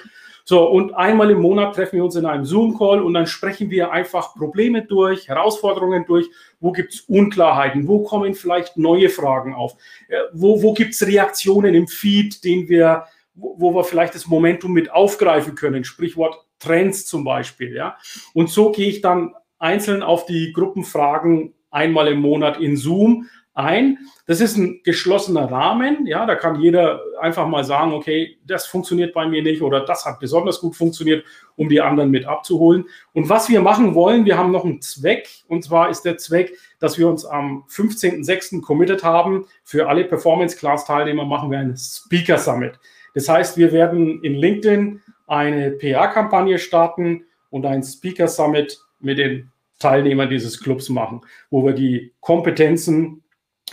So, 0.48 0.70
und 0.70 0.94
einmal 0.94 1.32
im 1.32 1.42
Monat 1.42 1.74
treffen 1.74 1.96
wir 1.96 2.06
uns 2.06 2.16
in 2.16 2.28
einem 2.28 2.46
Zoom-Call 2.46 3.02
und 3.02 3.16
dann 3.16 3.26
sprechen 3.26 3.72
wir 3.72 3.92
einfach 3.92 4.36
Probleme 4.36 4.84
durch, 4.84 5.28
Herausforderungen 5.28 6.06
durch. 6.06 6.30
Wo 6.60 6.72
gibt 6.72 6.94
es 6.94 7.02
Unklarheiten? 7.02 7.88
Wo 7.88 8.04
kommen 8.04 8.36
vielleicht 8.36 8.78
neue 8.78 9.10
Fragen 9.10 9.56
auf? 9.56 9.76
Äh, 10.08 10.20
wo, 10.34 10.62
wo 10.62 10.74
gibt 10.74 10.94
es 10.94 11.06
Reaktionen 11.06 11.74
im 11.74 11.88
Feed, 11.88 12.44
den 12.44 12.70
wir, 12.70 13.06
wo, 13.34 13.56
wo 13.58 13.74
wir 13.74 13.84
vielleicht 13.84 14.14
das 14.14 14.28
Momentum 14.28 14.72
mit 14.72 14.92
aufgreifen 14.92 15.56
können? 15.56 15.84
Sprichwort 15.84 16.46
Trends 16.60 17.08
zum 17.08 17.24
Beispiel. 17.24 17.76
Ja? 17.76 17.98
Und 18.36 18.52
so 18.52 18.72
gehe 18.72 18.88
ich 18.88 19.02
dann 19.02 19.34
einzeln 19.58 20.04
auf 20.04 20.28
die 20.28 20.54
Gruppenfragen 20.54 21.56
einmal 21.72 22.08
im 22.08 22.20
Monat 22.20 22.60
in 22.60 22.78
Zoom 22.78 23.28
ein. 23.56 23.98
Das 24.28 24.42
ist 24.42 24.58
ein 24.58 24.82
geschlossener 24.84 25.50
Rahmen. 25.50 26.06
Ja, 26.06 26.26
da 26.26 26.36
kann 26.36 26.60
jeder 26.60 27.02
einfach 27.20 27.48
mal 27.48 27.64
sagen, 27.64 27.94
okay, 27.94 28.38
das 28.46 28.68
funktioniert 28.68 29.14
bei 29.14 29.26
mir 29.28 29.42
nicht 29.42 29.62
oder 29.62 29.82
das 29.86 30.06
hat 30.06 30.20
besonders 30.20 30.60
gut 30.60 30.76
funktioniert, 30.76 31.26
um 31.56 31.70
die 31.70 31.82
anderen 31.82 32.12
mit 32.12 32.26
abzuholen. 32.26 32.86
Und 33.14 33.30
was 33.30 33.50
wir 33.50 33.62
machen 33.62 33.96
wollen, 33.96 34.26
wir 34.26 34.38
haben 34.38 34.52
noch 34.52 34.66
einen 34.66 34.82
Zweck. 34.82 35.30
Und 35.48 35.64
zwar 35.64 35.90
ist 35.90 36.04
der 36.04 36.18
Zweck, 36.18 36.58
dass 36.80 36.98
wir 36.98 37.08
uns 37.08 37.26
am 37.26 37.64
15.06. 37.70 38.62
committed 38.62 39.04
haben. 39.04 39.46
Für 39.64 39.88
alle 39.88 40.04
Performance 40.04 40.58
Class 40.58 40.86
Teilnehmer 40.86 41.26
machen 41.26 41.50
wir 41.50 41.60
ein 41.60 41.76
Speaker 41.78 42.38
Summit. 42.38 42.78
Das 43.14 43.30
heißt, 43.30 43.58
wir 43.58 43.72
werden 43.72 44.22
in 44.24 44.36
LinkedIn 44.36 45.02
eine 45.28 45.72
PR-Kampagne 45.72 46.60
starten 46.60 47.24
und 47.50 47.66
ein 47.66 47.82
Speaker 47.82 48.28
Summit 48.28 48.80
mit 49.00 49.18
den 49.18 49.52
Teilnehmern 49.80 50.30
dieses 50.30 50.60
Clubs 50.60 50.90
machen, 50.90 51.22
wo 51.50 51.66
wir 51.66 51.74
die 51.74 52.14
Kompetenzen 52.20 53.24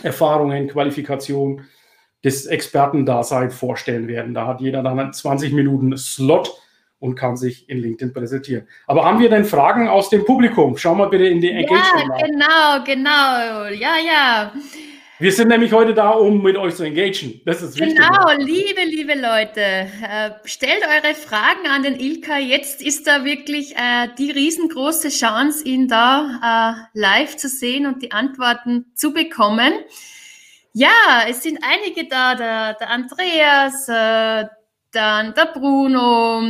Erfahrungen, 0.01 0.67
Qualifikation 0.67 1.65
des 2.23 2.45
Expertendaseins 2.45 3.55
vorstellen 3.55 4.07
werden. 4.07 4.33
Da 4.33 4.47
hat 4.47 4.61
jeder 4.61 4.81
dann 4.81 5.13
20 5.13 5.53
Minuten 5.53 5.95
Slot 5.97 6.51
und 6.99 7.15
kann 7.15 7.35
sich 7.35 7.69
in 7.69 7.79
LinkedIn 7.79 8.13
präsentieren. 8.13 8.65
Aber 8.87 9.03
haben 9.03 9.19
wir 9.19 9.29
denn 9.29 9.43
Fragen 9.43 9.89
aus 9.89 10.09
dem 10.09 10.23
Publikum? 10.23 10.77
Schauen 10.77 10.97
wir 10.97 11.09
bitte 11.09 11.25
in 11.25 11.41
die 11.41 11.51
Engagement. 11.51 12.13
Ja, 12.17 12.77
genau, 12.77 12.83
genau. 12.85 13.65
Ja, 13.77 13.95
ja. 13.97 14.53
Wir 15.23 15.31
sind 15.31 15.47
nämlich 15.47 15.71
heute 15.71 15.93
da, 15.93 16.09
um 16.09 16.43
mit 16.43 16.57
euch 16.57 16.75
zu 16.75 16.83
engagieren. 16.83 17.39
Das 17.45 17.61
ist 17.61 17.79
wichtig. 17.79 17.95
Genau, 17.95 18.29
liebe, 18.39 18.81
liebe 18.83 19.13
Leute, 19.13 19.61
äh, 19.61 20.31
stellt 20.43 20.83
eure 20.83 21.15
Fragen 21.15 21.65
an 21.65 21.81
den 21.81 21.97
Ilka. 21.97 22.37
Jetzt 22.39 22.81
ist 22.81 23.07
da 23.07 23.23
wirklich 23.23 23.73
äh, 23.77 24.09
die 24.17 24.31
riesengroße 24.31 25.07
Chance, 25.07 25.63
ihn 25.63 25.87
da 25.87 26.89
äh, 26.93 26.99
live 26.99 27.37
zu 27.37 27.47
sehen 27.47 27.85
und 27.85 28.01
die 28.01 28.11
Antworten 28.11 28.91
zu 28.95 29.13
bekommen. 29.13 29.71
Ja, 30.73 31.23
es 31.29 31.41
sind 31.41 31.59
einige 31.61 32.05
da, 32.09 32.35
der, 32.35 32.73
der 32.73 32.89
Andreas, 32.89 33.85
dann 33.85 35.33
der 35.33 35.45
Bruno, 35.53 36.41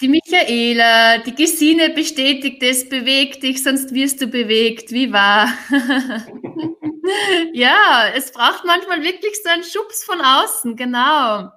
die 0.00 0.08
Michaela, 0.08 1.18
die 1.18 1.34
Gesine 1.34 1.90
bestätigt 1.90 2.62
es, 2.62 2.88
beweg 2.88 3.40
dich, 3.40 3.62
sonst 3.62 3.94
wirst 3.94 4.20
du 4.20 4.26
bewegt. 4.26 4.90
Wie 4.90 5.12
wahr? 5.12 5.52
ja, 7.52 8.08
es 8.14 8.32
braucht 8.32 8.64
manchmal 8.64 9.02
wirklich 9.02 9.34
so 9.42 9.50
einen 9.50 9.64
Schubs 9.64 10.04
von 10.04 10.20
außen, 10.20 10.76
genau. 10.76 11.50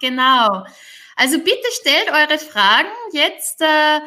Genau. 0.00 0.64
Also 1.16 1.38
bitte 1.38 1.68
stellt 1.72 2.10
eure 2.10 2.38
Fragen 2.38 2.88
jetzt. 3.12 3.60
Äh, 3.60 4.00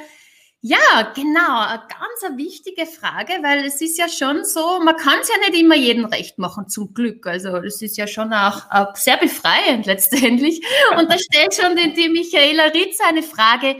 ja, 0.67 1.13
genau, 1.13 1.60
eine 1.60 1.84
ganz 1.88 2.38
wichtige 2.38 2.88
Frage, 2.88 3.34
weil 3.43 3.65
es 3.65 3.81
ist 3.81 4.00
ja 4.00 4.10
schon 4.10 4.43
so, 4.43 4.79
man 4.84 4.95
kann 4.95 5.19
es 5.22 5.29
ja 5.29 5.36
nicht 5.38 5.62
immer 5.62 5.75
jedem 5.75 6.05
recht 6.05 6.39
machen, 6.39 6.67
zum 6.69 6.91
Glück. 6.91 7.27
Also 7.27 7.60
das 7.60 7.84
ist 7.84 7.98
ja 7.98 8.07
schon 8.07 8.34
auch, 8.34 8.72
auch 8.72 8.95
sehr 8.95 9.17
befreiend 9.17 9.86
letztendlich. 9.86 10.65
Und 10.98 11.12
da 11.12 11.19
stellt 11.19 11.53
schon 11.53 11.75
die, 11.75 11.93
die 11.93 12.10
Michaela 12.10 12.63
Ritz 12.63 12.98
eine 13.07 13.22
Frage, 13.22 13.75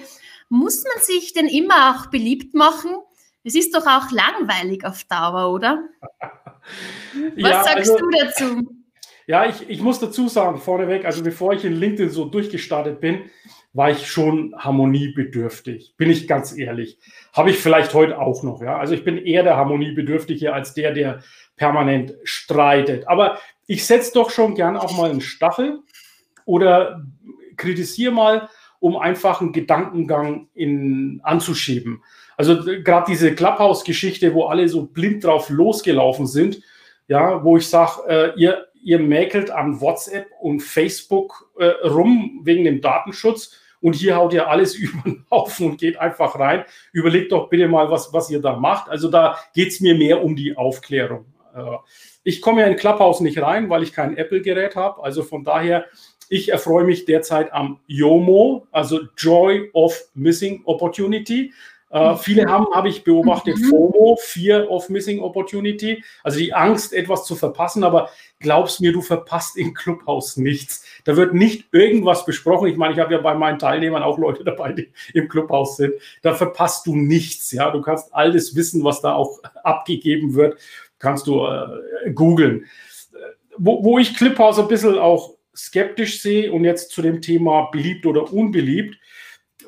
muss 0.50 0.84
man 0.84 1.04
sich 1.04 1.34
denn 1.34 1.48
immer 1.48 1.96
auch 1.96 2.12
beliebt 2.12 2.54
machen? 2.54 2.92
Es 3.44 3.56
ist 3.56 3.74
doch 3.74 3.88
auch 3.88 4.12
langweilig 4.12 4.86
auf 4.86 5.06
Dauer, 5.06 5.52
oder? 5.52 5.90
Was 7.36 7.50
ja, 7.50 7.64
sagst 7.64 7.90
also, 7.90 7.98
du 7.98 8.10
dazu? 8.12 8.86
Ja, 9.26 9.48
ich, 9.48 9.68
ich 9.68 9.82
muss 9.82 10.00
dazu 10.00 10.28
sagen, 10.28 10.60
vorneweg, 10.60 11.04
also 11.04 11.24
bevor 11.24 11.54
ich 11.54 11.66
in 11.66 11.74
LinkedIn 11.74 12.12
so 12.12 12.26
durchgestartet 12.26 13.02
bin, 13.02 13.24
war 13.76 13.92
ich 13.92 14.08
schon 14.08 14.56
harmoniebedürftig, 14.58 15.96
bin 15.98 16.10
ich 16.10 16.30
ganz 16.30 16.58
ehrlich. 16.58 16.98
Habe 17.34 17.50
ich 17.50 17.58
vielleicht 17.58 17.94
heute 17.94 18.18
auch 18.20 18.42
noch, 18.42 18.62
ja. 18.62 18.78
Also 18.78 18.94
ich 18.94 19.04
bin 19.04 19.18
eher 19.18 19.44
der 19.44 19.58
Harmoniebedürftige 19.58 20.54
als 20.54 20.74
der, 20.74 20.94
der 20.94 21.20
permanent 21.58 22.14
streitet. 22.24 23.06
Aber 23.10 23.38
ich 23.68 23.86
setze 23.86 24.14
doch 24.14 24.30
schon 24.30 24.56
gern 24.56 24.78
auch 24.78 24.98
mal 24.98 25.10
einen 25.10 25.20
Stachel 25.20 25.80
oder 26.46 27.04
kritisiere 27.58 28.14
mal, 28.14 28.50
um 28.80 28.96
einfach 28.96 29.42
einen 29.42 29.52
Gedankengang 29.52 30.48
in, 30.54 31.20
anzuschieben. 31.24 32.02
Also 32.38 32.64
gerade 32.64 33.12
diese 33.12 33.36
Clubhouse-Geschichte, 33.36 34.34
wo 34.34 34.46
alle 34.46 34.70
so 34.70 34.86
blind 34.86 35.26
drauf 35.26 35.50
losgelaufen 35.50 36.28
sind, 36.28 36.62
ja, 37.10 37.44
wo 37.44 37.58
ich 37.58 37.68
sage, 37.68 38.08
äh, 38.08 38.40
ihr, 38.40 38.68
ihr 38.82 39.00
mäkelt 39.00 39.52
an 39.52 39.82
WhatsApp 39.82 40.28
und 40.40 40.62
Facebook 40.62 41.52
äh, 41.60 41.66
rum 41.86 42.40
wegen 42.46 42.64
dem 42.64 42.80
Datenschutz 42.80 43.60
und 43.86 43.94
hier 43.94 44.16
haut 44.16 44.34
ihr 44.34 44.50
alles 44.50 44.74
über 44.80 45.00
den 45.04 45.26
Haufen 45.30 45.70
und 45.70 45.78
geht 45.78 45.98
einfach 45.98 46.40
rein. 46.40 46.66
Überlegt 46.92 47.32
doch 47.32 47.50
bitte 47.50 47.68
mal, 47.68 47.92
was, 47.92 48.12
was 48.12 48.32
ihr 48.32 48.42
da 48.42 48.56
macht. 48.56 48.90
Also 48.90 49.10
da 49.12 49.38
geht 49.54 49.68
es 49.68 49.80
mir 49.80 49.94
mehr 49.94 50.24
um 50.24 50.36
die 50.36 50.58
Aufklärung. 50.58 51.26
Äh, 51.56 51.78
ich 52.24 52.42
komme 52.42 52.62
ja 52.62 52.68
in 52.68 52.78
Clubhouse 52.78 53.20
nicht 53.20 53.40
rein, 53.40 53.70
weil 53.70 53.84
ich 53.84 53.94
kein 53.94 54.18
Apple-Gerät 54.18 54.76
habe. 54.76 55.04
Also 55.04 55.22
von 55.22 55.44
daher, 55.44 55.86
ich 56.30 56.50
erfreue 56.50 56.84
mich 56.84 57.06
derzeit 57.06 57.54
am 57.54 57.80
YOMO, 57.86 58.66
also 58.72 59.02
Joy 59.16 59.70
of 59.74 59.96
Missing 60.16 60.64
Opportunity. 60.66 61.54
Äh, 61.92 62.16
viele 62.16 62.46
haben, 62.46 62.66
habe 62.74 62.90
ich 62.90 63.04
beobachtet, 63.04 63.58
mhm. 63.58 63.70
FOMO, 63.70 64.18
Fear 64.20 64.70
of 64.70 64.90
Missing 64.90 65.20
Opportunity, 65.20 66.04
also 66.24 66.40
die 66.40 66.54
Angst, 66.54 66.94
etwas 66.94 67.26
zu 67.26 67.36
verpassen. 67.36 67.84
Aber 67.84 68.10
glaubst 68.40 68.82
mir, 68.82 68.92
du 68.92 69.02
verpasst 69.02 69.58
im 69.58 69.74
Clubhaus 69.74 70.36
nichts. 70.38 70.86
Da 71.04 71.16
wird 71.16 71.34
nicht 71.34 71.68
irgendwas 71.72 72.26
besprochen. 72.26 72.68
Ich 72.68 72.78
meine, 72.78 72.94
ich 72.94 73.00
habe 73.00 73.14
ja 73.14 73.22
bei 73.22 73.36
meinen 73.36 73.60
Teilnehmern 73.60 74.04
auch 74.04 74.18
Leute 74.18 74.44
dabei, 74.44 74.74
die 74.74 74.92
im 75.14 75.30
Clubhaus 75.30 75.78
sind. 75.78 75.94
Da 76.22 76.34
verpasst 76.34 76.88
du 76.88 76.96
nichts. 76.96 77.52
Ja, 77.52 77.72
du 77.72 77.82
kannst 77.82 78.14
alles 78.14 78.56
wissen, 78.56 78.84
was 78.84 79.02
da 79.02 79.14
auch 79.14 79.40
abgegeben 79.64 80.34
wird, 80.34 80.60
kannst 81.00 81.28
du 81.28 81.46
äh, 81.46 82.12
googeln. 82.14 82.66
Wo, 83.58 83.84
wo 83.84 84.00
ich 84.00 84.18
Clubhouse 84.18 84.60
ein 84.60 84.68
bisschen 84.68 84.98
auch 84.98 85.36
skeptisch 85.56 86.22
sehe 86.22 86.52
und 86.52 86.66
jetzt 86.66 86.92
zu 86.92 87.02
dem 87.02 87.22
Thema 87.22 87.70
beliebt 87.72 88.06
oder 88.06 88.32
unbeliebt, 88.34 88.98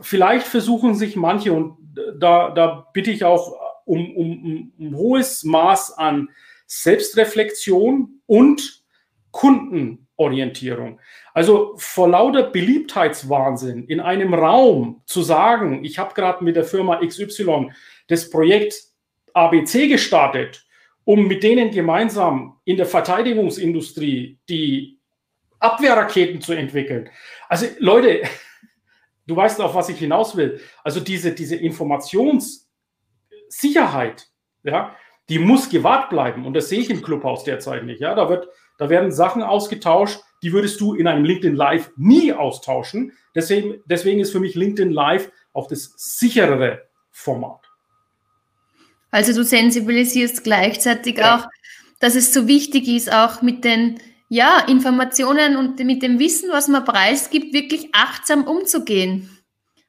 vielleicht 0.02 0.48
versuchen 0.48 0.96
sich 0.96 1.16
manche 1.16 1.54
und 1.54 1.78
da, 2.20 2.52
da 2.52 2.88
bitte 2.94 3.12
ich 3.12 3.24
auch 3.24 3.56
um, 3.86 4.16
um, 4.16 4.46
um 4.46 4.74
ein 4.80 4.96
hohes 4.96 5.44
Maß 5.44 5.98
an 5.98 6.30
Selbstreflexion 6.68 8.22
und 8.26 8.84
Kundenorientierung. 9.32 11.00
Also 11.34 11.76
vor 11.78 12.10
lauter 12.10 12.44
Beliebtheitswahnsinn 12.44 13.86
in 13.86 14.00
einem 14.00 14.34
Raum 14.34 15.02
zu 15.06 15.22
sagen, 15.22 15.84
ich 15.86 16.00
habe 16.00 16.14
gerade 16.14 16.44
mit 16.44 16.56
der 16.56 16.66
Firma 16.66 17.00
XY 17.06 17.72
das 18.08 18.30
Projekt 18.30 18.76
ABC 19.34 19.88
gestartet, 19.88 20.66
um 21.04 21.28
mit 21.28 21.44
denen 21.44 21.72
gemeinsam 21.72 22.60
in 22.66 22.78
der 22.78 22.86
Verteidigungsindustrie 22.86 24.40
die 24.50 25.00
Abwehrraketen 25.60 26.42
zu 26.42 26.54
entwickeln. 26.54 27.10
Also 27.48 27.68
Leute, 27.80 28.24
du 29.28 29.36
weißt 29.36 29.62
auf 29.62 29.76
was 29.76 29.90
ich 29.90 30.00
hinaus 30.00 30.36
will. 30.36 30.60
Also 30.84 31.00
diese, 31.00 31.34
diese 31.34 31.56
Informationssicherheit, 31.56 34.28
ja, 34.64 34.96
die 35.30 35.40
muss 35.40 35.70
gewahrt 35.70 36.10
bleiben. 36.10 36.46
Und 36.46 36.54
das 36.54 36.70
sehe 36.70 36.80
ich 36.80 36.90
im 36.90 37.02
Clubhaus 37.02 37.44
derzeit 37.44 37.84
nicht. 37.84 38.02
Ja, 38.02 38.16
da 38.16 38.30
wird, 38.30 38.48
da 38.78 38.90
werden 38.90 39.12
Sachen 39.12 39.44
ausgetauscht, 39.44 40.22
die 40.42 40.54
würdest 40.54 40.80
du 40.80 40.94
in 40.94 41.08
einem 41.08 41.26
LinkedIn 41.26 41.56
Live 41.56 41.92
nie 41.98 42.34
austauschen. 42.34 43.12
Deswegen, 43.36 43.82
deswegen 43.86 44.20
ist 44.20 44.32
für 44.32 44.40
mich 44.40 44.56
LinkedIn 44.56 44.92
Live 44.92 45.32
auch 45.54 45.68
das 45.68 45.94
sicherere 45.98 46.88
Format. 47.12 47.62
Also 49.12 49.34
du 49.34 49.44
sensibilisierst 49.44 50.44
gleichzeitig 50.44 51.18
ja. 51.18 51.38
auch, 51.38 51.48
dass 52.00 52.16
es 52.16 52.34
so 52.34 52.48
wichtig 52.48 52.88
ist, 52.88 53.12
auch 53.12 53.42
mit 53.42 53.64
den 53.64 54.00
ja, 54.30 54.60
Informationen 54.68 55.56
und 55.56 55.80
mit 55.80 56.04
dem 56.04 56.20
Wissen, 56.20 56.50
was 56.52 56.68
man 56.68 56.84
preisgibt, 56.84 57.54
wirklich 57.54 57.90
achtsam 57.94 58.44
umzugehen. 58.44 59.30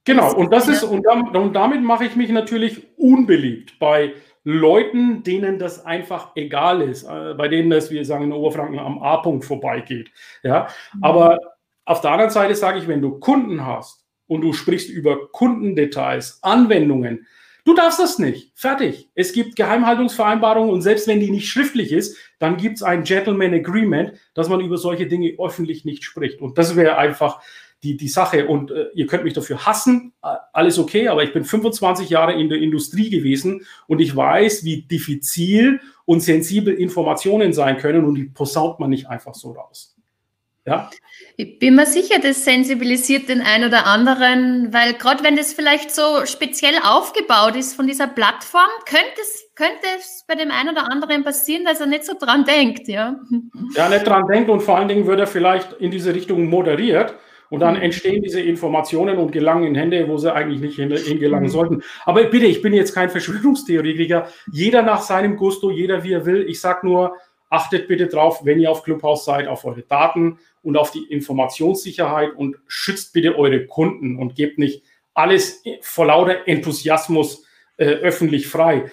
Genau, 0.05 0.35
und 0.35 0.53
das 0.53 0.69
ist, 0.69 0.85
und, 0.85 1.07
und 1.07 1.53
damit 1.53 1.83
mache 1.83 2.07
ich 2.07 2.17
mich 2.17 2.31
natürlich 2.31 2.87
unbeliebt 2.97 3.79
bei 3.79 4.15
Leuten, 4.45 5.23
denen 5.23 5.59
das 5.59 5.85
einfach 5.85 6.33
egal 6.35 6.81
ist, 6.81 7.05
äh, 7.05 7.35
bei 7.35 7.49
denen 7.49 7.69
das, 7.69 7.91
wir 7.91 8.03
sagen 8.05 8.25
in 8.25 8.33
Oberfranken, 8.33 8.79
am 8.79 9.03
A-Punkt 9.03 9.45
vorbeigeht. 9.45 10.11
Ja, 10.43 10.69
mhm. 10.95 11.05
aber 11.05 11.39
auf 11.85 12.01
der 12.01 12.13
anderen 12.13 12.31
Seite 12.31 12.55
sage 12.55 12.79
ich, 12.79 12.89
wenn 12.89 13.03
du 13.03 13.19
Kunden 13.19 13.67
hast 13.67 14.07
und 14.27 14.41
du 14.41 14.55
sprichst 14.55 14.89
über 14.89 15.31
Kundendetails, 15.33 16.39
Anwendungen, 16.43 17.27
Du 17.69 17.75
darfst 17.75 18.01
das 18.01 18.19
nicht. 18.19 18.51
Fertig. 18.55 19.11
Es 19.15 19.35
gibt 19.35 19.55
Geheimhaltungsvereinbarungen 19.55 20.71
und 20.71 20.81
selbst 20.81 21.07
wenn 21.07 21.21
die 21.21 21.31
nicht 21.31 21.51
schriftlich 21.51 21.93
ist, 21.93 22.17
dann 22.39 22.57
gibt 22.57 22.77
es 22.77 22.83
ein 22.83 23.03
Gentleman 23.03 23.53
Agreement, 23.53 24.15
dass 24.33 24.49
man 24.49 24.63
über 24.63 24.79
solche 24.79 25.07
Dinge 25.07 25.35
öffentlich 25.39 25.85
nicht 25.85 26.03
spricht. 26.03 26.41
Und 26.41 26.57
das 26.57 26.77
wäre 26.77 26.97
einfach 26.97 27.43
die, 27.83 27.99
die 27.99 28.09
Sache. 28.09 28.49
Und 28.49 28.71
äh, 28.71 28.87
ihr 28.95 29.07
könnt 29.07 29.25
mich 29.25 29.35
dafür 29.35 29.67
hassen, 29.67 30.15
alles 30.55 30.79
okay, 30.79 31.09
aber 31.09 31.25
ich 31.25 31.35
bin 31.35 31.45
25 31.45 32.09
Jahre 32.09 32.41
in 32.41 32.49
der 32.49 32.57
Industrie 32.57 33.11
gewesen 33.11 33.67
und 33.87 34.01
ich 34.01 34.17
weiß, 34.17 34.65
wie 34.65 34.85
diffizil 34.85 35.83
und 36.07 36.21
sensibel 36.21 36.73
Informationen 36.73 37.53
sein 37.53 37.77
können 37.77 38.07
und 38.07 38.15
die 38.15 38.25
posaunt 38.25 38.81
man 38.81 38.89
nicht 38.89 39.11
einfach 39.11 39.35
so 39.35 39.53
raus. 39.53 39.98
Ja? 40.69 40.91
Ich 41.37 41.59
bin 41.59 41.77
mir 41.77 41.87
sicher, 41.87 42.19
das 42.21 42.45
sensibilisiert 42.45 43.29
den 43.29 43.41
einen 43.41 43.69
oder 43.69 43.87
anderen, 43.87 44.73
weil 44.73 44.95
gerade 44.95 45.25
wenn 45.25 45.37
das 45.37 45.53
vielleicht 45.53 45.91
so 45.91 46.27
speziell 46.27 46.75
aufgebaut 46.85 47.57
ist 47.57 47.75
von 47.75 47.87
dieser 47.87 48.07
Plattform, 48.07 48.69
könnte 48.87 49.21
es, 49.21 49.49
könnte 49.55 49.87
es 49.97 50.25
bei 50.29 50.35
dem 50.35 50.51
einen 50.51 50.71
oder 50.71 50.91
anderen 50.91 51.25
passieren, 51.25 51.65
dass 51.65 51.81
er 51.81 51.87
nicht 51.87 52.05
so 52.05 52.15
dran 52.19 52.45
denkt. 52.45 52.89
Ja, 52.89 53.21
ja 53.75 53.89
nicht 53.89 54.07
dran 54.07 54.27
denkt 54.27 54.51
und 54.51 54.61
vor 54.61 54.77
allen 54.77 54.89
Dingen 54.89 55.07
wird 55.07 55.21
er 55.21 55.27
vielleicht 55.27 55.75
in 55.75 55.91
diese 55.91 56.15
Richtung 56.15 56.47
moderiert. 56.47 57.15
Und 57.51 57.61
dann 57.61 57.77
mhm. 57.77 57.83
entstehen 57.83 58.23
diese 58.23 58.43
Informationen 58.43 59.17
und 59.17 59.33
gelangen 59.33 59.65
in 59.65 59.75
Hände, 59.75 60.07
wo 60.07 60.19
sie 60.19 60.31
eigentlich 60.31 60.61
nicht 60.61 61.07
hingelangen 61.07 61.47
mhm. 61.47 61.53
sollten. 61.53 61.83
Aber 62.05 62.25
bitte, 62.25 62.45
ich 62.45 62.61
bin 62.61 62.75
jetzt 62.75 62.95
kein 62.95 63.09
Verschwörungstheoretiker. 63.09 64.29
Jeder 64.53 64.83
nach 64.83 65.01
seinem 65.01 65.37
Gusto, 65.37 65.71
jeder 65.71 66.05
wie 66.05 66.13
er 66.13 66.27
will. 66.27 66.47
Ich 66.47 66.61
sage 66.61 66.87
nur, 66.87 67.17
achtet 67.49 67.89
bitte 67.89 68.07
drauf, 68.07 68.41
wenn 68.45 68.61
ihr 68.61 68.71
auf 68.71 68.83
Clubhouse 68.83 69.25
seid, 69.25 69.49
auf 69.49 69.65
eure 69.65 69.83
Daten 69.83 70.39
und 70.63 70.77
auf 70.77 70.91
die 70.91 71.05
Informationssicherheit 71.05 72.35
und 72.35 72.57
schützt 72.67 73.13
bitte 73.13 73.37
eure 73.37 73.67
Kunden 73.67 74.19
und 74.19 74.35
gebt 74.35 74.59
nicht 74.59 74.83
alles 75.15 75.63
vor 75.81 76.07
lauter 76.07 76.47
Enthusiasmus 76.47 77.45
äh, 77.77 77.87
öffentlich 77.87 78.47
frei. 78.47 78.91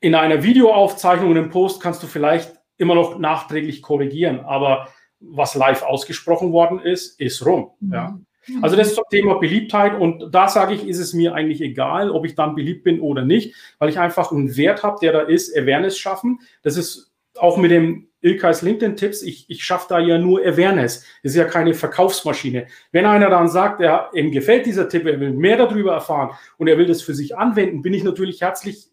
In 0.00 0.14
einer 0.14 0.42
Videoaufzeichnung 0.42 1.30
und 1.30 1.36
im 1.36 1.50
Post 1.50 1.80
kannst 1.80 2.02
du 2.02 2.06
vielleicht 2.06 2.52
immer 2.76 2.94
noch 2.94 3.18
nachträglich 3.18 3.82
korrigieren, 3.82 4.40
aber 4.40 4.88
was 5.20 5.54
live 5.54 5.82
ausgesprochen 5.82 6.52
worden 6.52 6.80
ist, 6.80 7.20
ist 7.20 7.44
rum. 7.44 7.70
Mhm. 7.80 7.92
Ja. 7.92 8.18
Also 8.62 8.74
das 8.74 8.88
ist 8.88 8.98
das 8.98 9.06
Thema 9.10 9.34
Beliebtheit 9.34 9.98
und 9.98 10.34
da 10.34 10.48
sage 10.48 10.74
ich, 10.74 10.86
ist 10.88 10.98
es 10.98 11.12
mir 11.12 11.34
eigentlich 11.34 11.60
egal, 11.60 12.10
ob 12.10 12.24
ich 12.24 12.34
dann 12.34 12.54
beliebt 12.54 12.84
bin 12.84 13.00
oder 13.00 13.24
nicht, 13.24 13.54
weil 13.78 13.90
ich 13.90 13.98
einfach 13.98 14.32
einen 14.32 14.56
Wert 14.56 14.82
habe, 14.82 14.96
der 15.00 15.12
da 15.12 15.20
ist, 15.20 15.56
Awareness 15.56 15.98
schaffen. 15.98 16.40
Das 16.62 16.76
ist 16.76 17.12
auch 17.38 17.58
mit 17.58 17.70
dem 17.70 18.09
Ilkais 18.22 18.62
LinkedIn-Tipps, 18.62 19.22
ich, 19.22 19.48
ich 19.48 19.64
schaffe 19.64 19.86
da 19.88 19.98
ja 19.98 20.18
nur 20.18 20.40
Awareness. 20.40 21.04
Das 21.22 21.32
ist 21.32 21.36
ja 21.36 21.44
keine 21.44 21.74
Verkaufsmaschine. 21.74 22.66
Wenn 22.92 23.06
einer 23.06 23.30
dann 23.30 23.48
sagt, 23.48 23.80
er, 23.80 24.10
ihm 24.14 24.30
gefällt 24.30 24.66
dieser 24.66 24.88
Tipp, 24.88 25.06
er 25.06 25.18
will 25.20 25.32
mehr 25.32 25.56
darüber 25.56 25.92
erfahren 25.92 26.36
und 26.58 26.68
er 26.68 26.76
will 26.76 26.86
das 26.86 27.02
für 27.02 27.14
sich 27.14 27.36
anwenden, 27.36 27.82
bin 27.82 27.94
ich 27.94 28.04
natürlich 28.04 28.42
herzlich, 28.42 28.88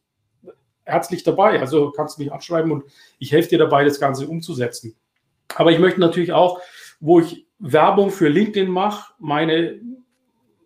herzlich 0.84 1.24
dabei. 1.24 1.60
Also 1.60 1.92
kannst 1.92 2.18
du 2.18 2.24
mich 2.24 2.32
anschreiben 2.32 2.72
und 2.72 2.86
ich 3.20 3.32
helfe 3.32 3.50
dir 3.50 3.60
dabei, 3.60 3.84
das 3.84 4.00
Ganze 4.00 4.28
umzusetzen. 4.28 4.96
Aber 5.56 5.72
ich 5.72 5.80
möchte 5.80 6.00
natürlich 6.00 6.32
auch, 6.32 6.62
wo 7.00 7.20
ich 7.20 7.48
Werbung 7.60 8.12
für 8.12 8.30
LinkedIn 8.30 8.70
mache, 8.70 9.14
meine, 9.20 9.80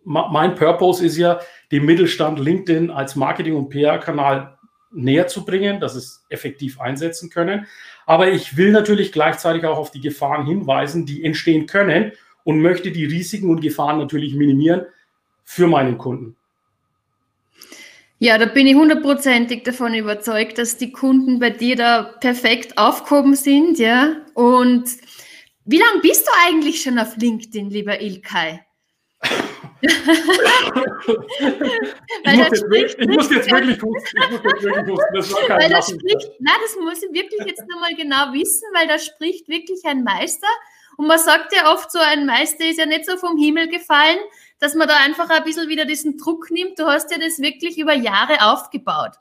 mein 0.04 0.54
Purpose 0.54 1.04
ist 1.04 1.16
ja, 1.16 1.40
dem 1.70 1.84
Mittelstand 1.84 2.38
LinkedIn 2.38 2.90
als 2.90 3.16
Marketing- 3.16 3.56
und 3.56 3.70
PR-Kanal 3.70 4.58
näher 4.92 5.26
zu 5.26 5.44
bringen, 5.44 5.80
dass 5.80 5.94
es 5.94 6.24
effektiv 6.28 6.80
einsetzen 6.80 7.30
können. 7.30 7.66
Aber 8.06 8.30
ich 8.30 8.56
will 8.56 8.72
natürlich 8.72 9.12
gleichzeitig 9.12 9.64
auch 9.64 9.78
auf 9.78 9.90
die 9.90 10.00
Gefahren 10.00 10.46
hinweisen, 10.46 11.06
die 11.06 11.24
entstehen 11.24 11.66
können 11.66 12.12
und 12.44 12.60
möchte 12.60 12.90
die 12.90 13.04
Risiken 13.04 13.50
und 13.50 13.60
Gefahren 13.60 13.98
natürlich 13.98 14.34
minimieren 14.34 14.86
für 15.44 15.66
meinen 15.66 15.98
Kunden. 15.98 16.36
Ja, 18.18 18.38
da 18.38 18.46
bin 18.46 18.68
ich 18.68 18.76
hundertprozentig 18.76 19.64
davon 19.64 19.94
überzeugt, 19.94 20.56
dass 20.56 20.76
die 20.76 20.92
Kunden 20.92 21.40
bei 21.40 21.50
dir 21.50 21.74
da 21.74 22.04
perfekt 22.20 22.78
aufgehoben 22.78 23.34
sind, 23.34 23.80
ja. 23.80 24.14
Und 24.34 24.84
wie 25.64 25.78
lange 25.78 26.00
bist 26.02 26.28
du 26.28 26.30
eigentlich 26.46 26.82
schon 26.82 27.00
auf 27.00 27.16
LinkedIn, 27.16 27.70
lieber 27.70 28.00
Ilkay? 28.00 28.60
Ich, 29.82 29.90
muss 32.36 32.50
jetzt, 32.50 32.70
wirklich, 32.70 32.98
ich 32.98 33.08
muss 33.08 33.30
jetzt 33.30 33.50
wirklich 33.50 33.82
husten. 33.82 34.22
Ich 34.22 34.30
muss 34.30 34.40
jetzt 34.44 34.62
wirklich 34.62 34.88
husten. 34.88 35.14
Das 35.14 35.32
war 35.32 35.40
kein 35.42 35.58
weil 35.58 35.70
das 35.70 35.90
spricht, 35.90 36.30
das 36.38 36.76
muss 36.80 37.02
ich 37.02 37.12
wirklich 37.12 37.46
jetzt 37.46 37.64
nochmal 37.68 37.94
genau 37.96 38.32
wissen, 38.32 38.68
weil 38.74 38.86
da 38.86 38.98
spricht 38.98 39.48
wirklich 39.48 39.84
ein 39.84 40.04
Meister. 40.04 40.46
Und 40.96 41.08
man 41.08 41.18
sagt 41.18 41.52
ja 41.54 41.72
oft 41.72 41.90
so, 41.90 41.98
ein 41.98 42.26
Meister 42.26 42.64
ist 42.64 42.78
ja 42.78 42.86
nicht 42.86 43.06
so 43.06 43.16
vom 43.16 43.36
Himmel 43.38 43.68
gefallen, 43.68 44.18
dass 44.60 44.74
man 44.74 44.86
da 44.86 44.98
einfach 44.98 45.28
ein 45.30 45.42
bisschen 45.42 45.68
wieder 45.68 45.84
diesen 45.84 46.16
Druck 46.16 46.50
nimmt. 46.50 46.78
Du 46.78 46.86
hast 46.86 47.10
ja 47.10 47.18
das 47.18 47.40
wirklich 47.40 47.78
über 47.78 47.94
Jahre 47.94 48.52
aufgebaut. 48.52 49.12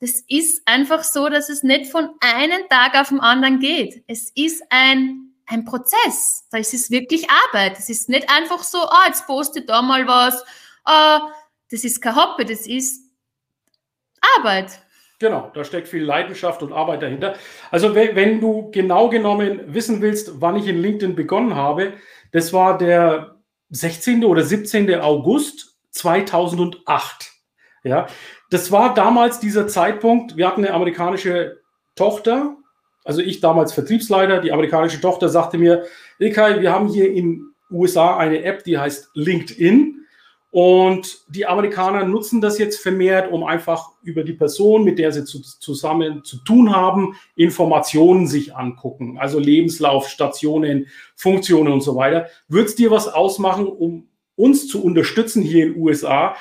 Das 0.00 0.22
ist 0.28 0.60
einfach 0.66 1.02
so, 1.02 1.30
dass 1.30 1.48
es 1.48 1.62
nicht 1.62 1.90
von 1.90 2.10
einem 2.20 2.68
Tag 2.68 2.94
auf 3.00 3.08
den 3.08 3.20
anderen 3.20 3.58
geht. 3.58 4.04
Es 4.06 4.30
ist 4.34 4.62
ein 4.68 5.23
ein 5.46 5.64
Prozess. 5.64 6.46
Da 6.50 6.58
ist 6.58 6.90
wirklich 6.90 7.26
Arbeit. 7.30 7.78
Es 7.78 7.88
ist 7.88 8.08
nicht 8.08 8.28
einfach 8.30 8.62
so, 8.62 8.78
ah, 8.78 9.04
jetzt 9.06 9.26
poste 9.26 9.64
da 9.64 9.82
mal 9.82 10.06
was. 10.06 10.44
Ah, 10.84 11.30
das 11.70 11.84
ist 11.84 12.00
kein 12.00 12.16
Hobby, 12.16 12.44
das 12.44 12.66
ist 12.66 13.02
Arbeit. 14.38 14.80
Genau, 15.18 15.50
da 15.54 15.64
steckt 15.64 15.88
viel 15.88 16.02
Leidenschaft 16.02 16.62
und 16.62 16.72
Arbeit 16.72 17.02
dahinter. 17.02 17.34
Also 17.70 17.94
wenn, 17.94 18.16
wenn 18.16 18.40
du 18.40 18.70
genau 18.70 19.08
genommen 19.08 19.72
wissen 19.72 20.02
willst, 20.02 20.40
wann 20.40 20.56
ich 20.56 20.66
in 20.66 20.80
LinkedIn 20.80 21.14
begonnen 21.14 21.54
habe, 21.54 21.94
das 22.32 22.52
war 22.52 22.76
der 22.78 23.36
16. 23.70 24.24
oder 24.24 24.42
17. 24.42 25.00
August 25.00 25.78
2008. 25.92 27.32
Ja, 27.84 28.06
das 28.50 28.72
war 28.72 28.94
damals 28.94 29.40
dieser 29.40 29.68
Zeitpunkt. 29.68 30.36
Wir 30.36 30.48
hatten 30.48 30.64
eine 30.64 30.74
amerikanische 30.74 31.60
Tochter, 31.94 32.56
also 33.04 33.20
ich 33.20 33.40
damals 33.40 33.72
Vertriebsleiter, 33.72 34.40
die 34.40 34.52
amerikanische 34.52 35.00
Tochter 35.00 35.28
sagte 35.28 35.58
mir, 35.58 35.84
Ilkay, 36.18 36.60
wir 36.60 36.72
haben 36.72 36.88
hier 36.88 37.12
in 37.12 37.42
USA 37.70 38.16
eine 38.16 38.42
App, 38.42 38.64
die 38.64 38.78
heißt 38.78 39.10
LinkedIn. 39.14 40.00
Und 40.50 41.24
die 41.28 41.46
Amerikaner 41.46 42.04
nutzen 42.04 42.40
das 42.40 42.58
jetzt 42.58 42.80
vermehrt, 42.80 43.30
um 43.32 43.42
einfach 43.42 43.90
über 44.02 44.22
die 44.22 44.34
Person, 44.34 44.84
mit 44.84 45.00
der 45.00 45.10
sie 45.10 45.24
zu, 45.24 45.40
zusammen 45.40 46.22
zu 46.22 46.36
tun 46.44 46.74
haben, 46.74 47.16
Informationen 47.34 48.28
sich 48.28 48.54
angucken. 48.54 49.18
Also 49.18 49.40
Lebenslauf, 49.40 50.08
Stationen, 50.08 50.86
Funktionen 51.16 51.72
und 51.72 51.80
so 51.80 51.96
weiter. 51.96 52.28
Wird 52.46 52.68
es 52.68 52.76
dir 52.76 52.92
was 52.92 53.08
ausmachen, 53.08 53.66
um 53.66 54.06
uns 54.36 54.68
zu 54.68 54.82
unterstützen 54.82 55.42
hier 55.42 55.66
in 55.66 55.76
USA, 55.76 56.36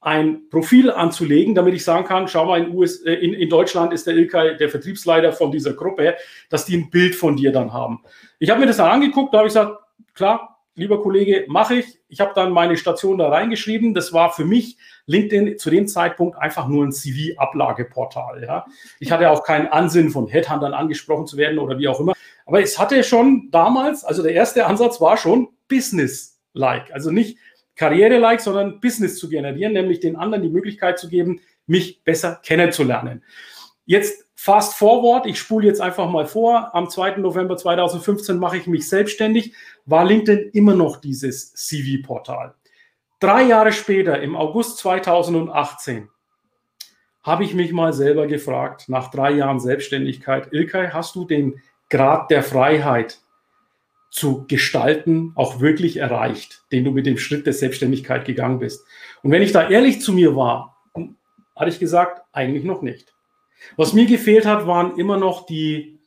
ein 0.00 0.48
Profil 0.48 0.90
anzulegen, 0.90 1.54
damit 1.54 1.74
ich 1.74 1.84
sagen 1.84 2.04
kann, 2.04 2.28
schau 2.28 2.46
mal, 2.46 2.60
in, 2.60 2.74
US, 2.74 3.02
äh, 3.02 3.14
in, 3.14 3.34
in 3.34 3.48
Deutschland 3.48 3.92
ist 3.92 4.06
der 4.06 4.14
Ilkay 4.14 4.56
der 4.56 4.68
Vertriebsleiter 4.68 5.32
von 5.32 5.50
dieser 5.50 5.72
Gruppe, 5.72 6.16
dass 6.50 6.64
die 6.64 6.76
ein 6.76 6.90
Bild 6.90 7.14
von 7.14 7.36
dir 7.36 7.52
dann 7.52 7.72
haben. 7.72 8.02
Ich 8.38 8.50
habe 8.50 8.60
mir 8.60 8.66
das 8.66 8.76
dann 8.76 8.90
angeguckt, 8.90 9.34
da 9.34 9.38
habe 9.38 9.48
ich 9.48 9.54
gesagt, 9.54 9.80
klar, 10.14 10.58
lieber 10.78 11.02
Kollege, 11.02 11.44
mache 11.48 11.76
ich. 11.76 11.98
Ich 12.08 12.20
habe 12.20 12.32
dann 12.34 12.52
meine 12.52 12.76
Station 12.76 13.18
da 13.18 13.28
reingeschrieben. 13.28 13.92
Das 13.92 14.12
war 14.12 14.32
für 14.32 14.44
mich 14.44 14.78
LinkedIn 15.06 15.58
zu 15.58 15.70
dem 15.70 15.88
Zeitpunkt 15.88 16.38
einfach 16.38 16.68
nur 16.68 16.86
ein 16.86 16.92
CV-Ablageportal. 16.92 18.44
Ja. 18.44 18.64
Ich 19.00 19.10
hatte 19.10 19.30
auch 19.30 19.42
keinen 19.42 19.66
Ansinn, 19.66 20.10
von 20.10 20.28
Headhuntern 20.28 20.72
angesprochen 20.72 21.26
zu 21.26 21.36
werden 21.36 21.58
oder 21.58 21.78
wie 21.78 21.88
auch 21.88 22.00
immer. 22.00 22.14
Aber 22.46 22.62
es 22.62 22.78
hatte 22.78 23.02
schon 23.02 23.48
damals, 23.50 24.04
also 24.04 24.22
der 24.22 24.32
erste 24.32 24.66
Ansatz 24.66 25.00
war 25.00 25.16
schon 25.16 25.48
Business-like. 25.68 26.92
Also 26.92 27.10
nicht 27.10 27.36
Karriere-like, 27.78 28.40
sondern 28.40 28.80
Business 28.80 29.18
zu 29.18 29.28
generieren, 29.28 29.72
nämlich 29.72 30.00
den 30.00 30.16
anderen 30.16 30.42
die 30.42 30.50
Möglichkeit 30.50 30.98
zu 30.98 31.08
geben, 31.08 31.40
mich 31.66 32.02
besser 32.02 32.40
kennenzulernen. 32.42 33.22
Jetzt 33.86 34.26
fast 34.34 34.74
forward, 34.74 35.26
ich 35.26 35.38
spule 35.38 35.66
jetzt 35.66 35.80
einfach 35.80 36.10
mal 36.10 36.26
vor. 36.26 36.74
Am 36.74 36.90
2. 36.90 37.16
November 37.16 37.56
2015 37.56 38.36
mache 38.36 38.58
ich 38.58 38.66
mich 38.66 38.88
selbstständig, 38.88 39.54
war 39.86 40.04
LinkedIn 40.04 40.50
immer 40.52 40.74
noch 40.74 40.96
dieses 40.96 41.54
CV-Portal. 41.54 42.54
Drei 43.20 43.44
Jahre 43.44 43.72
später, 43.72 44.20
im 44.20 44.36
August 44.36 44.78
2018, 44.78 46.08
habe 47.22 47.44
ich 47.44 47.54
mich 47.54 47.72
mal 47.72 47.92
selber 47.92 48.26
gefragt, 48.26 48.88
nach 48.88 49.10
drei 49.10 49.32
Jahren 49.32 49.60
Selbstständigkeit, 49.60 50.52
Ilkay, 50.52 50.90
hast 50.90 51.14
du 51.14 51.24
den 51.24 51.60
Grad 51.90 52.30
der 52.30 52.42
Freiheit 52.42 53.20
zu 54.10 54.46
gestalten 54.46 55.32
auch 55.34 55.60
wirklich 55.60 55.98
erreicht, 55.98 56.64
den 56.72 56.84
du 56.84 56.90
mit 56.90 57.06
dem 57.06 57.18
Schritt 57.18 57.46
der 57.46 57.52
Selbstständigkeit 57.52 58.24
gegangen 58.24 58.58
bist? 58.58 58.84
Und 59.22 59.30
wenn 59.30 59.42
ich 59.42 59.52
da 59.52 59.68
ehrlich 59.68 60.00
zu 60.00 60.12
mir 60.12 60.36
war, 60.36 60.76
hatte 61.54 61.70
ich 61.70 61.78
gesagt, 61.78 62.22
eigentlich 62.32 62.64
noch 62.64 62.82
nicht. 62.82 63.12
Was 63.76 63.92
mir 63.92 64.06
gefehlt 64.06 64.46
hat, 64.46 64.66
waren 64.66 64.96
immer 64.96 65.16
noch 65.18 65.46
die 65.46 65.98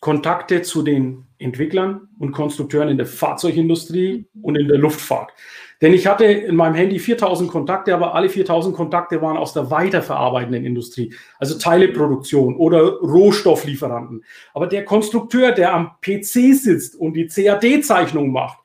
Kontakte 0.00 0.62
zu 0.62 0.82
den 0.82 1.26
Entwicklern 1.42 2.08
und 2.18 2.32
Konstrukteuren 2.32 2.88
in 2.88 2.96
der 2.96 3.06
Fahrzeugindustrie 3.06 4.26
und 4.40 4.56
in 4.56 4.68
der 4.68 4.78
Luftfahrt. 4.78 5.32
Denn 5.80 5.92
ich 5.92 6.06
hatte 6.06 6.24
in 6.24 6.54
meinem 6.54 6.74
Handy 6.74 6.98
4000 6.98 7.50
Kontakte, 7.50 7.92
aber 7.94 8.14
alle 8.14 8.28
4000 8.28 8.74
Kontakte 8.74 9.20
waren 9.20 9.36
aus 9.36 9.52
der 9.52 9.70
weiterverarbeitenden 9.70 10.64
Industrie, 10.64 11.12
also 11.38 11.58
Teileproduktion 11.58 12.56
oder 12.56 12.98
Rohstofflieferanten. 13.00 14.24
Aber 14.54 14.68
der 14.68 14.84
Konstrukteur, 14.84 15.52
der 15.52 15.74
am 15.74 15.96
PC 16.00 16.54
sitzt 16.54 16.94
und 16.94 17.14
die 17.14 17.26
CAD-Zeichnung 17.26 18.30
macht, 18.30 18.58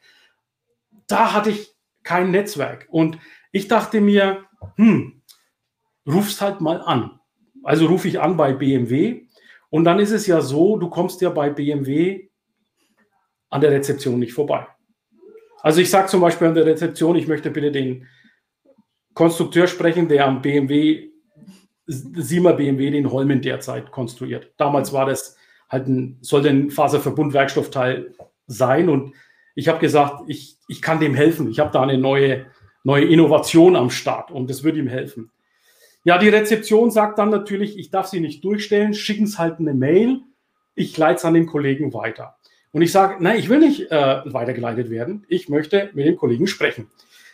da 1.07 1.33
hatte 1.33 1.49
ich 1.49 1.73
kein 2.03 2.31
Netzwerk. 2.31 2.87
Und 2.91 3.17
ich 3.51 3.67
dachte 3.67 3.99
mir, 3.99 4.43
hm, 4.75 5.21
rufst 6.05 6.41
halt 6.41 6.61
mal 6.61 6.81
an. 6.81 7.19
Also 7.63 7.87
rufe 7.87 8.07
ich 8.07 8.19
an 8.21 8.37
bei 8.37 8.53
BMW 8.53 9.27
und 9.69 9.83
dann 9.83 9.99
ist 9.99 10.11
es 10.11 10.27
ja 10.27 10.41
so, 10.41 10.77
du 10.77 10.89
kommst 10.89 11.21
ja 11.21 11.29
bei 11.29 11.49
BMW 11.49 12.29
an 13.49 13.62
der 13.62 13.71
Rezeption 13.71 14.19
nicht 14.19 14.33
vorbei. 14.33 14.67
Also 15.62 15.81
ich 15.81 15.89
sage 15.89 16.07
zum 16.07 16.21
Beispiel 16.21 16.47
an 16.47 16.55
der 16.55 16.65
Rezeption, 16.65 17.15
ich 17.15 17.27
möchte 17.27 17.49
bitte 17.49 17.71
den 17.71 18.07
Konstrukteur 19.13 19.67
sprechen, 19.67 20.07
der 20.07 20.25
am 20.25 20.41
BMW, 20.41 21.10
Siemer 21.86 22.53
BMW, 22.53 22.91
den 22.91 23.12
Holmen 23.12 23.41
derzeit 23.41 23.91
konstruiert. 23.91 24.53
Damals 24.57 24.93
war 24.93 25.05
das 25.05 25.38
halt 25.69 25.88
ein, 25.88 26.17
sollte 26.21 26.49
ein 26.49 26.69
Faserverbundwerkstoffteil 26.69 28.13
sein 28.45 28.89
und 28.89 29.13
ich 29.55 29.67
habe 29.67 29.79
gesagt, 29.79 30.23
ich, 30.27 30.57
ich 30.67 30.81
kann 30.81 30.99
dem 30.99 31.15
helfen. 31.15 31.49
Ich 31.49 31.60
habe 31.60 31.71
da 31.71 31.81
eine 31.81 31.97
neue, 31.97 32.45
neue 32.83 33.05
Innovation 33.05 33.75
am 33.75 33.89
Start 33.89 34.31
und 34.31 34.49
das 34.49 34.63
würde 34.63 34.79
ihm 34.79 34.88
helfen. 34.88 35.31
Ja, 36.03 36.17
die 36.17 36.29
Rezeption 36.29 36.91
sagt 36.91 37.19
dann 37.19 37.29
natürlich, 37.29 37.77
ich 37.77 37.89
darf 37.89 38.07
sie 38.07 38.19
nicht 38.19 38.43
durchstellen, 38.45 38.93
schicken 38.93 39.25
es 39.25 39.39
halt 39.39 39.60
eine 39.60 39.73
Mail, 39.73 40.21
ich 40.75 40.95
leite 40.95 41.15
es 41.15 41.25
an 41.25 41.33
den 41.33 41.47
Kollegen 41.47 41.93
weiter. 41.93 42.37
Und 42.71 42.82
ich 42.82 42.91
sage, 42.91 43.15
nein, 43.19 43.39
ich 43.39 43.49
will 43.49 43.60
nicht 43.60 43.91
äh, 43.91 44.21
weitergeleitet 44.25 44.89
werden, 44.89 45.25
ich 45.27 45.49
möchte 45.49 45.89
mit 45.93 46.06
dem 46.06 46.17
Kollegen 46.17 46.47
sprechen. 46.47 46.89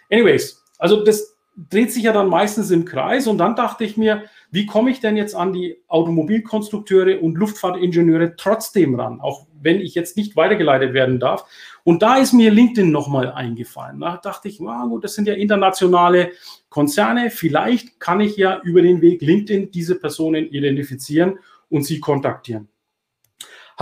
Anyways, 0.10 0.64
also 0.78 1.04
das 1.04 1.36
dreht 1.56 1.92
sich 1.92 2.04
ja 2.04 2.14
dann 2.14 2.30
meistens 2.30 2.72
im 2.72 2.86
Kreis 2.86 3.28
und 3.28 3.38
dann 3.38 3.56
dachte 3.56 3.84
ich 3.84 3.98
mir, 3.98 4.24
wie 4.52 4.66
komme 4.66 4.90
ich 4.90 5.00
denn 5.00 5.18
jetzt 5.18 5.36
an 5.36 5.54
die 5.54 5.78
Automobilkonstrukteure 5.88 7.22
und 7.22 7.36
Luftfahrtingenieure 7.36 8.36
trotzdem 8.36 8.96
ran, 8.96 9.20
auch 9.20 9.48
wenn 9.62 9.80
ich 9.80 9.96
jetzt 9.96 10.18
nicht 10.18 10.36
weitergeleitet 10.36 10.94
werden 10.94 11.20
darf. 11.20 11.46
Und 11.84 12.02
da 12.02 12.18
ist 12.18 12.34
mir 12.34 12.52
LinkedIn 12.52 12.92
nochmal 12.92 13.32
eingefallen. 13.32 14.00
Da 14.00 14.18
dachte 14.18 14.48
ich, 14.48 14.60
wow, 14.60 14.88
gut, 14.90 15.04
das 15.04 15.16
sind 15.16 15.28
ja 15.28 15.34
internationale 15.34 16.32
Konzerne. 16.70 17.30
Vielleicht 17.30 18.00
kann 18.00 18.20
ich 18.20 18.36
ja 18.36 18.60
über 18.64 18.82
den 18.82 19.02
Weg 19.02 19.22
LinkedIn 19.22 19.72
diese 19.72 19.96
Personen 19.96 20.48
identifizieren 20.48 21.40
und 21.70 21.84
sie 21.84 22.00
kontaktieren. 22.00 22.68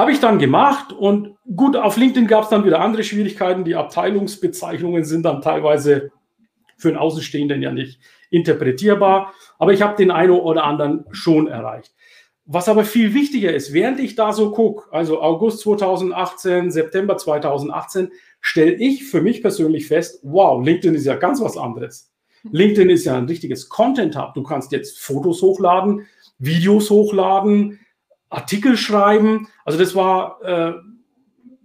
Habe 0.02 0.14
ich 0.14 0.20
dann 0.20 0.40
gemacht 0.40 0.94
und 0.94 1.36
gut, 1.56 1.76
auf 1.76 1.96
LinkedIn 1.96 2.26
gab 2.26 2.46
es 2.46 2.50
dann 2.50 2.66
wieder 2.66 2.82
andere 2.82 3.04
Schwierigkeiten. 3.04 3.66
Die 3.66 3.76
Abteilungsbezeichnungen 3.76 5.06
sind 5.06 5.22
dann 5.22 5.44
teilweise 5.44 6.10
für 6.76 6.88
einen 6.88 6.98
Außenstehenden 6.98 7.62
ja 7.62 7.72
nicht 7.72 8.00
interpretierbar, 8.32 9.32
aber 9.60 9.74
ich 9.74 9.84
habe 9.84 9.96
den 9.96 10.10
einen 10.10 10.32
oder 10.32 10.64
anderen 10.64 11.06
schon 11.12 11.48
erreicht. 11.48 11.94
Was 12.46 12.68
aber 12.68 12.84
viel 12.84 13.14
wichtiger 13.14 13.54
ist, 13.54 13.74
während 13.74 14.00
ich 14.00 14.16
da 14.16 14.34
so 14.34 14.50
gucke, 14.50 14.92
also 14.92 15.22
August 15.22 15.60
2018, 15.60 16.72
September 16.72 17.16
2018, 17.16 18.10
stelle 18.40 18.74
ich 18.74 19.04
für 19.04 19.22
mich 19.22 19.44
persönlich 19.44 19.86
fest, 19.86 20.22
wow, 20.24 20.66
LinkedIn 20.66 20.96
ist 20.96 21.06
ja 21.06 21.16
ganz 21.16 21.42
was 21.42 21.58
anderes. 21.58 22.12
LinkedIn 22.50 22.90
ist 22.90 23.06
ja 23.06 23.20
ein 23.20 23.26
richtiges 23.28 23.70
Content-Hub. 23.70 24.34
Du 24.34 24.42
kannst 24.42 24.72
jetzt 24.72 25.00
Fotos 25.00 25.44
hochladen, 25.44 26.08
Videos 26.40 26.90
hochladen, 26.90 27.78
Artikel 28.32 28.78
schreiben. 28.78 29.48
Also 29.66 29.78
das 29.78 29.94
war 29.94 30.42
äh, 30.42 30.74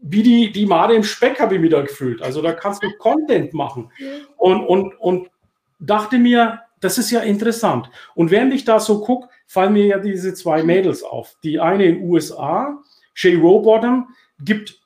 wie 0.03 0.23
die, 0.23 0.53
die 0.53 0.67
Made 0.67 0.95
im 0.95 1.03
Speck, 1.03 1.41
habe 1.41 1.55
ich 1.55 1.61
mir 1.61 1.71
da 1.71 1.83
gefühlt. 1.83 2.23
Also 2.23 2.43
da 2.43 2.53
kannst 2.53 2.83
du 2.83 2.91
Content 2.99 3.55
machen. 3.55 3.91
Und, 4.37 4.65
und, 4.67 4.95
und 5.01 5.31
dachte 5.79 6.19
mir, 6.19 6.61
das 6.81 6.99
ist 6.99 7.11
ja 7.11 7.21
interessant. 7.21 7.91
Und 8.15 8.31
während 8.31 8.53
ich 8.53 8.65
da 8.65 8.79
so 8.81 9.01
gucke, 9.01 9.29
fallen 9.47 9.73
mir 9.73 9.87
ja 9.87 9.99
diese 9.99 10.35
zwei 10.35 10.63
Mädels 10.63 11.03
auf. 11.03 11.37
Die 11.43 11.59
eine 11.59 11.87
in 11.87 11.95
den 11.97 12.11
USA, 12.11 12.79
Shay 13.15 13.35
Rowbottom, 13.35 14.09
gibt, 14.41 14.81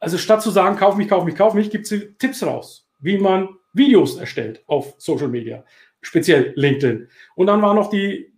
also 0.00 0.18
statt 0.18 0.42
zu 0.42 0.50
sagen, 0.50 0.76
kauf 0.76 0.96
mich, 0.96 1.08
kauf 1.08 1.24
mich, 1.24 1.36
kauf 1.36 1.54
mich, 1.54 1.70
gibt 1.70 1.86
sie 1.86 2.14
Tipps 2.18 2.42
raus, 2.42 2.88
wie 2.98 3.18
man 3.18 3.48
Videos 3.72 4.16
erstellt 4.16 4.62
auf 4.66 4.94
Social 4.98 5.28
Media, 5.28 5.64
speziell 6.00 6.52
LinkedIn. 6.56 7.08
Und 7.36 7.46
dann 7.46 7.62
war 7.62 7.74
noch 7.74 7.90
die 7.90 8.32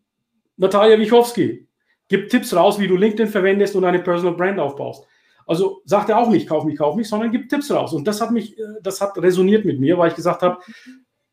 Natalia 0.57 0.99
Wichowski, 0.99 1.67
gibt 2.11 2.31
Tipps 2.31 2.55
raus, 2.55 2.79
wie 2.79 2.89
du 2.89 2.97
LinkedIn 2.97 3.29
verwendest 3.29 3.75
und 3.75 3.85
eine 3.85 4.01
Personal 4.01 4.35
Brand 4.35 4.59
aufbaust. 4.59 5.07
Also 5.47 5.81
sagt 5.85 6.11
er 6.11 6.19
auch 6.19 6.29
nicht, 6.29 6.49
kauf 6.49 6.65
mich, 6.65 6.77
kauf 6.77 6.95
mich, 6.95 7.09
sondern 7.09 7.33
gibt 7.33 7.51
Tipps 7.51 7.71
raus. 7.71 7.95
Und 7.95 8.07
das 8.07 8.21
hat 8.21 8.31
mich, 8.31 8.59
äh, 8.59 8.63
das 8.83 9.01
hat 9.01 9.17
resoniert 9.17 9.65
mit 9.65 9.81
mir, 9.81 9.97
weil 9.97 10.11
ich 10.11 10.17
gesagt 10.17 10.43
habe, 10.43 10.59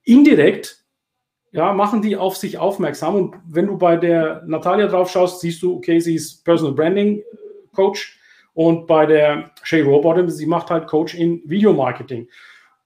indirekt 0.04 0.86
ja, 1.52 1.74
machen 1.74 2.02
die 2.02 2.16
auf 2.16 2.38
sich 2.38 2.58
aufmerksam. 2.58 3.16
Und 3.16 3.36
wenn 3.48 3.68
du 3.68 3.78
bei 3.78 3.98
der 3.98 4.44
Natalia 4.46 4.88
drauf 4.88 5.10
schaust, 5.10 5.42
siehst 5.42 5.62
du, 5.64 5.76
okay, 5.76 6.00
sie 6.00 6.16
ist 6.16 6.44
Personal 6.46 6.74
Branding 6.74 7.20
äh, 7.20 7.24
Coach 7.74 8.20
und 8.54 8.88
bei 8.88 9.06
der 9.06 9.52
Shay 9.64 9.82
Rowbottom, 9.82 10.30
sie 10.30 10.46
macht 10.46 10.70
halt 10.70 10.88
Coach 10.88 11.16
in 11.16 11.42
Videomarketing. 11.46 12.28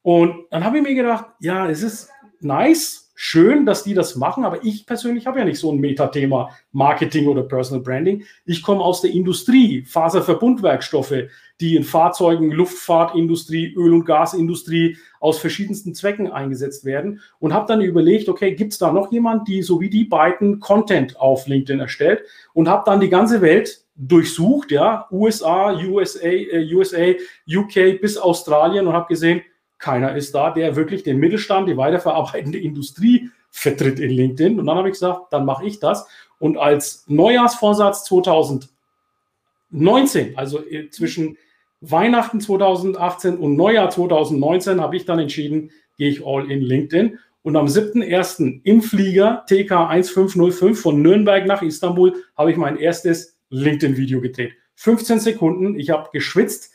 Und 0.03 0.45
dann 0.51 0.63
habe 0.63 0.77
ich 0.77 0.83
mir 0.83 0.95
gedacht, 0.95 1.25
ja, 1.39 1.69
es 1.69 1.83
ist 1.83 2.09
nice, 2.39 3.10
schön, 3.23 3.67
dass 3.67 3.83
die 3.83 3.93
das 3.93 4.15
machen, 4.15 4.45
aber 4.45 4.65
ich 4.65 4.87
persönlich 4.87 5.27
habe 5.27 5.37
ja 5.37 5.45
nicht 5.45 5.59
so 5.59 5.71
ein 5.71 5.77
Metathema 5.77 6.49
Marketing 6.71 7.27
oder 7.27 7.43
Personal 7.43 7.83
Branding. 7.83 8.23
Ich 8.45 8.63
komme 8.63 8.81
aus 8.81 9.01
der 9.01 9.11
Industrie, 9.11 9.85
Faserverbundwerkstoffe, 9.85 11.13
die 11.59 11.75
in 11.75 11.83
Fahrzeugen, 11.83 12.49
Luftfahrtindustrie, 12.49 13.75
Öl- 13.75 13.93
und 13.93 14.05
Gasindustrie 14.05 14.97
aus 15.19 15.37
verschiedensten 15.37 15.93
Zwecken 15.93 16.31
eingesetzt 16.31 16.83
werden 16.83 17.21
und 17.37 17.53
habe 17.53 17.67
dann 17.67 17.81
überlegt, 17.81 18.27
okay, 18.27 18.55
gibt 18.55 18.71
es 18.73 18.79
da 18.79 18.91
noch 18.91 19.11
jemand, 19.11 19.47
die 19.47 19.61
so 19.61 19.79
wie 19.79 19.91
die 19.91 20.05
beiden 20.05 20.59
Content 20.59 21.19
auf 21.19 21.45
LinkedIn 21.45 21.79
erstellt 21.79 22.23
und 22.53 22.67
habe 22.67 22.81
dann 22.87 23.01
die 23.01 23.09
ganze 23.09 23.41
Welt 23.41 23.85
durchsucht, 23.95 24.71
ja, 24.71 25.07
USA, 25.11 25.79
USA, 25.79 26.27
äh, 26.27 26.73
USA, 26.73 27.13
UK 27.47 28.01
bis 28.01 28.17
Australien 28.17 28.87
und 28.87 28.93
habe 28.93 29.09
gesehen, 29.09 29.43
keiner 29.81 30.15
ist 30.15 30.33
da, 30.33 30.51
der 30.51 30.77
wirklich 30.77 31.03
den 31.03 31.17
Mittelstand, 31.17 31.67
die 31.67 31.75
weiterverarbeitende 31.75 32.59
Industrie 32.59 33.29
vertritt 33.49 33.99
in 33.99 34.11
LinkedIn. 34.11 34.57
Und 34.59 34.67
dann 34.67 34.77
habe 34.77 34.87
ich 34.87 34.93
gesagt, 34.93 35.33
dann 35.33 35.43
mache 35.45 35.65
ich 35.65 35.79
das. 35.79 36.07
Und 36.39 36.57
als 36.57 37.03
Neujahrsvorsatz 37.07 38.05
2019, 38.05 40.37
also 40.37 40.63
zwischen 40.91 41.37
Weihnachten 41.81 42.39
2018 42.39 43.37
und 43.37 43.57
Neujahr 43.57 43.89
2019, 43.89 44.79
habe 44.79 44.95
ich 44.95 45.03
dann 45.05 45.19
entschieden, 45.19 45.71
gehe 45.97 46.09
ich 46.09 46.25
all 46.25 46.49
in 46.49 46.61
LinkedIn. 46.61 47.19
Und 47.43 47.55
am 47.55 47.65
7.1. 47.65 48.61
im 48.63 48.83
Flieger 48.83 49.43
TK 49.47 49.89
1505 49.89 50.79
von 50.79 51.01
Nürnberg 51.01 51.47
nach 51.47 51.63
Istanbul 51.63 52.13
habe 52.37 52.51
ich 52.51 52.57
mein 52.57 52.77
erstes 52.77 53.39
LinkedIn-Video 53.49 54.21
gedreht. 54.21 54.53
15 54.75 55.19
Sekunden, 55.19 55.79
ich 55.79 55.89
habe 55.89 56.09
geschwitzt, 56.13 56.71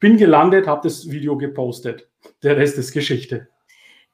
bin 0.00 0.16
gelandet, 0.16 0.66
habe 0.66 0.80
das 0.84 1.10
Video 1.10 1.36
gepostet. 1.36 2.08
Der 2.42 2.56
Rest 2.56 2.78
ist 2.78 2.92
Geschichte. 2.92 3.48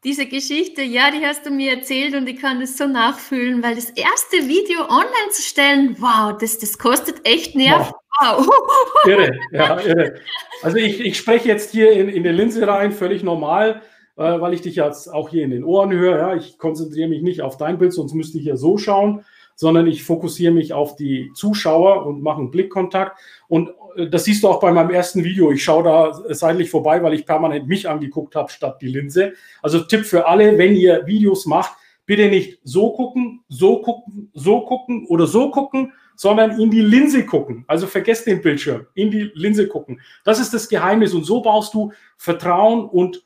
Diese 0.05 0.27
Geschichte, 0.27 0.83
ja, 0.83 1.13
die 1.13 1.25
hast 1.25 1.47
du 1.47 1.51
mir 1.51 1.77
erzählt 1.77 2.15
und 2.17 2.29
ich 2.29 2.41
kann 2.41 2.59
das 2.59 2.77
so 2.77 2.87
nachfühlen, 2.87 3.63
weil 3.63 3.77
das 3.77 3.91
erste 3.91 4.49
Video 4.49 4.81
online 4.81 5.31
zu 5.31 5.43
stellen, 5.43 5.97
wow, 6.01 6.37
das, 6.37 6.59
das 6.59 6.77
kostet 6.77 7.25
echt 7.25 7.55
Nerv. 7.55 7.93
Wow. 8.21 8.47
wow. 8.47 9.05
Irre, 9.07 9.31
ja, 9.53 9.81
irre. 9.81 10.15
Also 10.63 10.77
ich, 10.77 11.01
ich 11.01 11.17
spreche 11.17 11.47
jetzt 11.49 11.71
hier 11.71 11.93
in, 11.93 12.09
in 12.09 12.25
die 12.25 12.31
Linse 12.31 12.67
rein, 12.67 12.91
völlig 12.91 13.23
normal, 13.23 13.81
äh, 14.17 14.41
weil 14.41 14.55
ich 14.55 14.63
dich 14.63 14.77
jetzt 14.77 15.07
auch 15.07 15.29
hier 15.29 15.45
in 15.45 15.51
den 15.51 15.63
Ohren 15.63 15.93
höre. 15.93 16.19
Ja, 16.19 16.35
ich 16.35 16.59
konzentriere 16.59 17.09
mich 17.09 17.23
nicht 17.23 17.41
auf 17.41 17.57
dein 17.57 17.79
Bild, 17.79 17.93
sonst 17.93 18.15
müsste 18.15 18.39
ich 18.39 18.45
ja 18.45 18.57
so 18.57 18.79
schauen, 18.79 19.25
sondern 19.63 19.87
ich 19.87 20.03
fokussiere 20.03 20.53
mich 20.53 20.73
auf 20.73 20.97
die 20.97 21.31
Zuschauer 21.35 22.05
und 22.05 22.21
mache 22.21 22.41
einen 22.41 22.51
Blickkontakt. 22.51 23.17
Und 23.47 23.71
das 24.11 24.25
siehst 24.25 24.43
du 24.43 24.49
auch 24.49 24.59
bei 24.59 24.73
meinem 24.73 24.91
ersten 24.91 25.23
Video. 25.23 25.53
Ich 25.53 25.63
schaue 25.63 25.85
da 25.85 26.21
seitlich 26.35 26.69
vorbei, 26.69 27.01
weil 27.01 27.15
ich 27.15 27.25
permanent 27.25 27.69
mich 27.69 27.89
angeguckt 27.89 28.35
habe 28.35 28.51
statt 28.51 28.79
die 28.83 28.89
Linse. 28.89 29.35
Also 29.63 29.79
Tipp 29.79 30.05
für 30.05 30.27
alle, 30.27 30.59
wenn 30.59 30.75
ihr 30.75 31.07
Videos 31.07 31.47
macht, 31.47 31.77
bitte 32.07 32.29
nicht 32.29 32.59
so 32.65 32.91
gucken, 32.91 33.45
so 33.49 33.81
gucken, 33.83 34.33
so 34.35 34.63
gucken 34.63 35.07
oder 35.07 35.29
so 35.29 35.53
gucken, 35.53 35.93
sondern 36.17 36.59
in 36.61 36.73
die 36.73 36.81
Linse 36.81 37.25
gucken. 37.25 37.63
Also 37.69 37.87
vergesst 37.87 38.27
den 38.27 38.43
Bildschirm, 38.43 38.89
in 38.95 39.13
die 39.13 39.31
Linse 39.35 39.69
gucken. 39.69 40.01
Das 40.25 40.41
ist 40.41 40.53
das 40.53 40.69
Geheimnis 40.69 41.15
und 41.15 41.23
so 41.23 41.41
baust 41.41 41.73
du 41.73 41.93
Vertrauen 42.17 42.85
und 42.85 43.25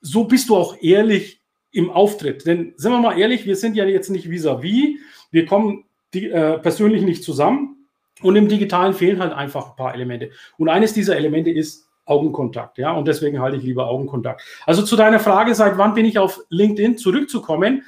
so 0.00 0.24
bist 0.24 0.48
du 0.48 0.56
auch 0.56 0.80
ehrlich 0.80 1.42
im 1.72 1.90
Auftritt. 1.90 2.46
Denn 2.46 2.72
sind 2.76 2.92
wir 2.92 3.00
mal 3.00 3.18
ehrlich, 3.18 3.44
wir 3.44 3.56
sind 3.56 3.76
ja 3.76 3.84
jetzt 3.84 4.08
nicht 4.08 4.30
vis-à-vis, 4.30 4.62
-vis. 4.62 4.96
Wir 5.34 5.44
kommen 5.46 5.84
die, 6.14 6.30
äh, 6.30 6.58
persönlich 6.58 7.02
nicht 7.02 7.24
zusammen 7.24 7.88
und 8.22 8.36
im 8.36 8.48
Digitalen 8.48 8.94
fehlen 8.94 9.18
halt 9.18 9.32
einfach 9.32 9.70
ein 9.70 9.76
paar 9.76 9.92
Elemente. 9.92 10.30
Und 10.56 10.68
eines 10.68 10.92
dieser 10.94 11.16
Elemente 11.16 11.50
ist 11.50 11.88
Augenkontakt, 12.06 12.78
ja, 12.78 12.92
und 12.92 13.08
deswegen 13.08 13.40
halte 13.40 13.56
ich 13.56 13.64
lieber 13.64 13.88
Augenkontakt. 13.88 14.42
Also 14.64 14.84
zu 14.84 14.94
deiner 14.94 15.18
Frage, 15.18 15.52
seit 15.54 15.76
wann 15.76 15.94
bin 15.94 16.04
ich 16.04 16.18
auf 16.18 16.40
LinkedIn 16.50 16.98
zurückzukommen? 16.98 17.82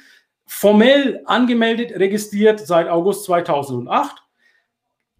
Formell 0.45 1.21
angemeldet, 1.25 1.97
registriert 1.97 2.59
seit 2.59 2.89
August 2.89 3.23
2008. 3.25 4.17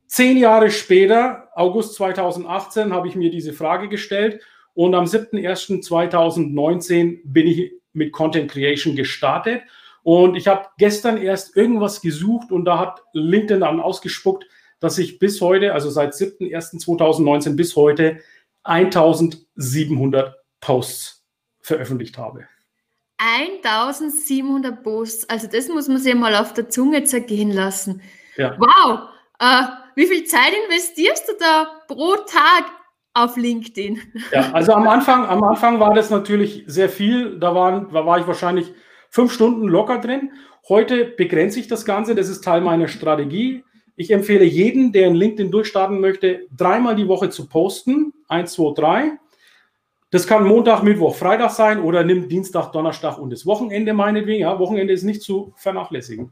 Zehn 0.08 0.36
Jahre 0.38 0.72
später, 0.72 1.48
August 1.54 1.94
2018, 1.96 2.94
habe 2.94 3.08
ich 3.08 3.16
mir 3.16 3.30
diese 3.30 3.54
Frage 3.54 3.88
gestellt 3.88 4.42
und 4.74 4.96
am 4.96 5.06
7.1.2019 5.06 7.22
bin 7.24 7.48
ich 7.48 7.72
mit 7.94 8.12
Content 8.12 8.52
Creation 8.52 8.98
gestartet. 8.98 9.62
Und 10.08 10.38
ich 10.38 10.48
habe 10.48 10.68
gestern 10.78 11.18
erst 11.18 11.58
irgendwas 11.58 12.00
gesucht 12.00 12.50
und 12.50 12.64
da 12.64 12.80
hat 12.80 13.04
LinkedIn 13.12 13.60
dann 13.60 13.82
ausgespuckt, 13.82 14.46
dass 14.80 14.98
ich 15.00 15.20
bis 15.20 15.42
heute, 15.42 15.74
also 15.74 15.90
seit 15.90 16.14
7.1.2019 16.14 17.58
bis 17.58 17.76
heute, 17.76 18.20
1700 18.64 20.34
Posts 20.62 21.26
veröffentlicht 21.60 22.18
habe. 22.18 22.48
1700 23.18 24.82
Posts, 24.82 25.30
also 25.30 25.46
das 25.52 25.68
muss 25.68 25.90
man 25.90 25.98
sich 25.98 26.16
mal 26.16 26.36
auf 26.36 26.54
der 26.54 26.70
Zunge 26.70 27.04
zergehen 27.04 27.52
lassen. 27.52 28.02
Ja. 28.38 28.56
Wow! 28.58 29.10
Äh, 29.40 29.64
wie 29.96 30.08
viel 30.08 30.24
Zeit 30.24 30.54
investierst 30.64 31.28
du 31.28 31.34
da 31.38 31.82
pro 31.86 32.16
Tag 32.16 32.64
auf 33.14 33.36
LinkedIn? 33.36 34.00
Ja, 34.32 34.54
also 34.54 34.72
am 34.72 34.88
Anfang, 34.88 35.26
am 35.26 35.44
Anfang 35.44 35.82
war 35.82 35.94
das 35.94 36.10
natürlich 36.12 36.64
sehr 36.66 36.88
viel. 36.88 37.38
Da, 37.42 37.54
waren, 37.54 37.92
da 37.92 38.06
war 38.06 38.20
ich 38.20 38.26
wahrscheinlich 38.26 38.74
fünf 39.18 39.34
Stunden 39.34 39.68
locker 39.68 39.98
drin. 39.98 40.30
Heute 40.70 41.06
begrenze 41.06 41.60
ich 41.60 41.68
das 41.68 41.86
Ganze. 41.86 42.14
Das 42.14 42.30
ist 42.30 42.44
Teil 42.44 42.62
meiner 42.62 42.88
Strategie. 42.88 43.64
Ich 43.96 44.12
empfehle 44.12 44.46
jedem, 44.46 44.92
der 44.92 45.08
in 45.08 45.16
LinkedIn 45.16 45.50
durchstarten 45.50 46.00
möchte, 46.00 46.46
dreimal 46.56 46.96
die 46.96 47.08
Woche 47.08 47.32
zu 47.32 47.48
posten. 47.48 48.14
Eins, 48.28 48.54
zwei, 48.54 48.74
drei. 48.76 49.12
Das 50.12 50.28
kann 50.28 50.46
Montag, 50.46 50.84
Mittwoch, 50.84 51.16
Freitag 51.16 51.50
sein 51.50 51.82
oder 51.82 52.04
nimm 52.04 52.30
Dienstag, 52.30 52.72
Donnerstag 52.74 53.18
und 53.18 53.32
das 53.32 53.48
Wochenende 53.48 53.92
meinetwegen. 53.94 54.42
Ja, 54.42 54.60
Wochenende 54.60 54.94
ist 54.94 55.02
nicht 55.02 55.24
zu 55.24 55.52
vernachlässigen. 55.56 56.32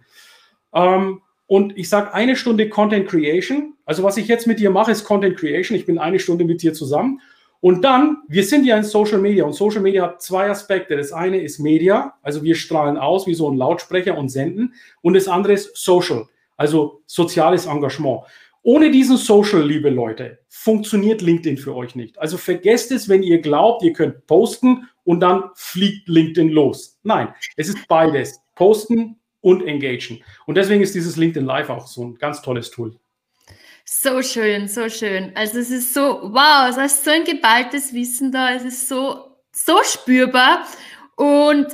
Ähm, 0.71 1.23
und 1.47 1.75
ich 1.75 1.89
sage 1.89 2.13
eine 2.13 2.35
Stunde 2.35 2.69
Content 2.69 3.09
Creation. 3.09 3.73
Also 3.83 4.03
was 4.03 4.17
ich 4.17 4.27
jetzt 4.27 4.45
mit 4.45 4.59
dir 4.59 4.69
mache, 4.69 4.91
ist 4.91 5.05
Content 5.05 5.37
Creation. 5.37 5.75
Ich 5.75 5.87
bin 5.87 5.97
eine 5.97 6.19
Stunde 6.19 6.45
mit 6.45 6.61
dir 6.61 6.75
zusammen. 6.75 7.19
Und 7.65 7.81
dann, 7.81 8.21
wir 8.27 8.43
sind 8.43 8.63
ja 8.67 8.77
in 8.77 8.83
Social 8.83 9.17
Media 9.17 9.43
und 9.43 9.53
Social 9.53 9.81
Media 9.81 10.03
hat 10.03 10.21
zwei 10.21 10.51
Aspekte. 10.51 10.95
Das 10.95 11.11
eine 11.11 11.41
ist 11.41 11.57
Media, 11.57 12.13
also 12.21 12.43
wir 12.43 12.53
strahlen 12.53 12.95
aus 12.95 13.25
wie 13.25 13.33
so 13.33 13.49
ein 13.49 13.57
Lautsprecher 13.57 14.15
und 14.19 14.29
senden. 14.29 14.75
Und 15.01 15.15
das 15.15 15.27
andere 15.27 15.53
ist 15.53 15.75
Social, 15.75 16.27
also 16.57 17.01
soziales 17.07 17.65
Engagement. 17.65 18.21
Ohne 18.61 18.91
diesen 18.91 19.17
Social, 19.17 19.63
liebe 19.63 19.89
Leute, 19.89 20.37
funktioniert 20.47 21.23
LinkedIn 21.23 21.57
für 21.57 21.75
euch 21.75 21.95
nicht. 21.95 22.19
Also 22.19 22.37
vergesst 22.37 22.91
es, 22.91 23.09
wenn 23.09 23.23
ihr 23.23 23.41
glaubt, 23.41 23.81
ihr 23.81 23.93
könnt 23.93 24.27
posten 24.27 24.87
und 25.03 25.21
dann 25.21 25.45
fliegt 25.55 26.07
LinkedIn 26.07 26.49
los. 26.49 26.99
Nein, 27.01 27.29
es 27.57 27.69
ist 27.69 27.87
beides. 27.87 28.41
Posten 28.53 29.15
und 29.41 29.65
engagen. 29.65 30.23
Und 30.45 30.53
deswegen 30.53 30.83
ist 30.83 30.93
dieses 30.93 31.17
LinkedIn 31.17 31.47
Live 31.47 31.71
auch 31.71 31.87
so 31.87 32.03
ein 32.03 32.15
ganz 32.19 32.43
tolles 32.43 32.69
Tool. 32.69 32.95
So 33.87 34.23
schön, 34.23 34.67
so 34.67 34.89
schön. 34.89 35.31
Also 35.35 35.59
es 35.59 35.69
ist 35.69 35.93
so, 35.93 36.19
wow, 36.33 36.67
es 36.69 36.77
ist 36.77 37.05
so 37.05 37.11
ein 37.11 37.23
geballtes 37.23 37.93
Wissen 37.93 38.31
da, 38.31 38.51
es 38.53 38.63
ist 38.63 38.89
so, 38.89 39.37
so 39.51 39.83
spürbar. 39.83 40.65
Und 41.15 41.67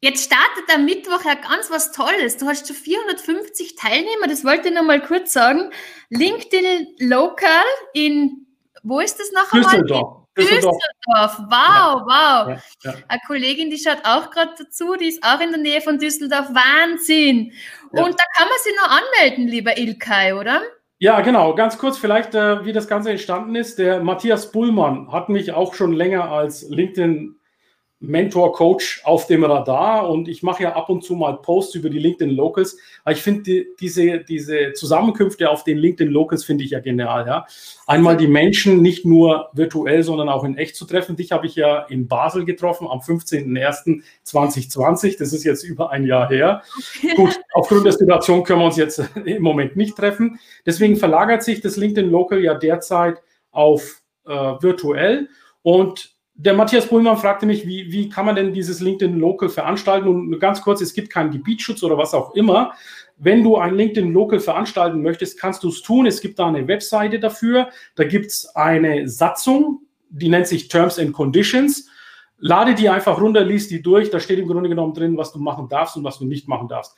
jetzt 0.00 0.24
startet 0.24 0.72
am 0.72 0.84
Mittwoch 0.84 1.24
ja 1.24 1.34
ganz 1.34 1.68
was 1.68 1.90
Tolles. 1.90 2.36
Du 2.36 2.46
hast 2.46 2.68
schon 2.68 2.76
450 2.76 3.74
Teilnehmer, 3.74 4.28
das 4.28 4.44
wollte 4.44 4.68
ich 4.68 4.74
noch 4.74 4.84
mal 4.84 5.02
kurz 5.02 5.32
sagen. 5.32 5.72
LinkedIn 6.10 6.86
Local 7.00 7.64
in, 7.94 8.46
wo 8.84 9.00
ist 9.00 9.18
das 9.18 9.32
noch 9.32 9.52
einmal? 9.52 9.72
Düsseldorf. 9.72 10.26
Düsseldorf. 10.38 10.76
Düsseldorf. 10.78 11.38
Wow, 11.48 11.50
ja. 11.50 12.04
wow. 12.06 12.62
Ja, 12.84 12.92
ja. 12.92 12.98
Eine 13.08 13.20
Kollegin, 13.26 13.70
die 13.70 13.78
schaut 13.78 14.04
auch 14.04 14.30
gerade 14.30 14.54
dazu, 14.56 14.94
die 14.94 15.08
ist 15.08 15.24
auch 15.24 15.40
in 15.40 15.50
der 15.50 15.60
Nähe 15.60 15.80
von 15.80 15.98
Düsseldorf. 15.98 16.46
Wahnsinn. 16.50 17.52
Und 17.90 18.20
da 18.20 18.24
kann 18.36 18.48
man 18.48 18.58
sich 18.62 18.74
noch 18.76 18.90
anmelden, 18.90 19.48
lieber 19.48 19.76
Ilkay, 19.76 20.34
oder? 20.34 20.62
Ja, 20.98 21.20
genau. 21.20 21.54
Ganz 21.54 21.76
kurz 21.76 21.98
vielleicht, 21.98 22.34
äh, 22.34 22.64
wie 22.64 22.72
das 22.72 22.88
Ganze 22.88 23.10
entstanden 23.10 23.54
ist. 23.54 23.78
Der 23.78 24.02
Matthias 24.02 24.50
Bullmann 24.50 25.12
hat 25.12 25.28
mich 25.28 25.52
auch 25.52 25.74
schon 25.74 25.92
länger 25.92 26.30
als 26.30 26.68
LinkedIn 26.70 27.35
Mentor, 27.98 28.52
Coach 28.52 29.00
auf 29.04 29.26
dem 29.26 29.42
Radar 29.42 30.10
und 30.10 30.28
ich 30.28 30.42
mache 30.42 30.64
ja 30.64 30.76
ab 30.76 30.90
und 30.90 31.02
zu 31.02 31.14
mal 31.14 31.38
Posts 31.38 31.76
über 31.76 31.88
die 31.88 31.98
LinkedIn 31.98 32.36
Locals. 32.36 32.76
Aber 33.04 33.12
ich 33.12 33.22
finde 33.22 33.42
die, 33.42 33.68
diese, 33.80 34.18
diese 34.18 34.74
Zusammenkünfte 34.74 35.48
auf 35.48 35.64
den 35.64 35.78
LinkedIn 35.78 36.12
Locals 36.12 36.44
finde 36.44 36.64
ich 36.64 36.72
ja 36.72 36.80
genial. 36.80 37.26
Ja? 37.26 37.46
Einmal 37.86 38.18
die 38.18 38.28
Menschen 38.28 38.82
nicht 38.82 39.06
nur 39.06 39.48
virtuell, 39.54 40.02
sondern 40.02 40.28
auch 40.28 40.44
in 40.44 40.58
echt 40.58 40.76
zu 40.76 40.84
treffen. 40.84 41.16
Dich 41.16 41.32
habe 41.32 41.46
ich 41.46 41.54
ja 41.54 41.84
in 41.84 42.06
Basel 42.06 42.44
getroffen 42.44 42.86
am 42.86 42.98
15.01.2020. 42.98 45.16
Das 45.18 45.32
ist 45.32 45.44
jetzt 45.44 45.64
über 45.64 45.90
ein 45.90 46.04
Jahr 46.04 46.28
her. 46.28 46.60
Gut, 47.16 47.40
aufgrund 47.54 47.86
der 47.86 47.92
Situation 47.92 48.44
können 48.44 48.60
wir 48.60 48.66
uns 48.66 48.76
jetzt 48.76 48.98
im 49.24 49.42
Moment 49.42 49.74
nicht 49.74 49.96
treffen. 49.96 50.38
Deswegen 50.66 50.96
verlagert 50.96 51.42
sich 51.42 51.62
das 51.62 51.78
LinkedIn 51.78 52.10
Local 52.10 52.44
ja 52.44 52.52
derzeit 52.52 53.22
auf 53.52 54.02
äh, 54.26 54.30
virtuell 54.30 55.30
und 55.62 56.15
der 56.38 56.54
Matthias 56.54 56.86
Bullmann 56.86 57.16
fragte 57.16 57.46
mich, 57.46 57.66
wie, 57.66 57.90
wie 57.90 58.08
kann 58.08 58.26
man 58.26 58.36
denn 58.36 58.52
dieses 58.52 58.80
LinkedIn 58.80 59.18
Local 59.18 59.48
veranstalten? 59.48 60.08
Und 60.08 60.38
ganz 60.38 60.60
kurz, 60.60 60.80
es 60.82 60.92
gibt 60.92 61.10
keinen 61.10 61.30
Gebietsschutz 61.30 61.82
oder 61.82 61.96
was 61.96 62.12
auch 62.12 62.34
immer. 62.34 62.72
Wenn 63.16 63.42
du 63.42 63.56
ein 63.56 63.74
LinkedIn 63.74 64.12
Local 64.12 64.38
veranstalten 64.38 65.02
möchtest, 65.02 65.40
kannst 65.40 65.62
du 65.62 65.70
es 65.70 65.80
tun. 65.80 66.06
Es 66.06 66.20
gibt 66.20 66.38
da 66.38 66.46
eine 66.46 66.68
Webseite 66.68 67.18
dafür. 67.18 67.70
Da 67.94 68.04
gibt 68.04 68.26
es 68.26 68.54
eine 68.54 69.08
Satzung, 69.08 69.80
die 70.10 70.28
nennt 70.28 70.46
sich 70.46 70.68
Terms 70.68 70.98
and 70.98 71.14
Conditions. 71.14 71.88
Lade 72.38 72.74
die 72.74 72.90
einfach 72.90 73.18
runter, 73.18 73.42
liest 73.42 73.70
die 73.70 73.80
durch. 73.80 74.10
Da 74.10 74.20
steht 74.20 74.38
im 74.38 74.46
Grunde 74.46 74.68
genommen 74.68 74.92
drin, 74.92 75.16
was 75.16 75.32
du 75.32 75.38
machen 75.38 75.70
darfst 75.70 75.96
und 75.96 76.04
was 76.04 76.18
du 76.18 76.26
nicht 76.26 76.48
machen 76.48 76.68
darfst 76.68 76.94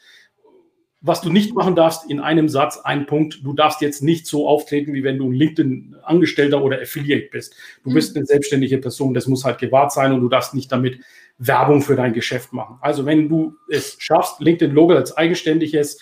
was 1.01 1.21
du 1.21 1.31
nicht 1.31 1.55
machen 1.55 1.77
darfst, 1.77 2.11
in 2.11 2.19
einem 2.19 2.49
Satz, 2.49 2.79
ein 2.79 3.07
Punkt, 3.07 3.41
du 3.45 3.53
darfst 3.53 3.81
jetzt 3.81 4.03
nicht 4.03 4.27
so 4.27 4.49
auftreten, 4.49 4.95
wie 4.95 5.05
wenn 5.05 5.19
du 5.19 5.29
ein 5.29 5.33
LinkedIn-Angestellter 5.33 6.63
oder 6.63 6.81
Affiliate 6.81 7.29
bist. 7.31 7.55
Du 7.85 7.91
mhm. 7.91 7.95
bist 7.95 8.17
eine 8.17 8.27
selbstständige 8.27 8.79
Person, 8.79 9.15
das 9.15 9.29
muss 9.29 9.45
halt 9.45 9.59
gewahrt 9.59 9.93
sein 9.93 10.13
und 10.13 10.21
du 10.21 10.29
darfst 10.29 10.55
nicht 10.55 10.73
damit 10.73 10.99
Werbung 11.39 11.83
für 11.83 11.95
dein 11.95 12.13
Geschäft 12.13 12.53
machen. 12.53 12.79
Also 12.81 13.07
wenn 13.07 13.29
du 13.29 13.55
es 13.71 13.97
schaffst, 14.01 14.41
LinkedIn-Logo 14.41 14.95
als 14.95 15.17
eigenständiges, 15.17 16.01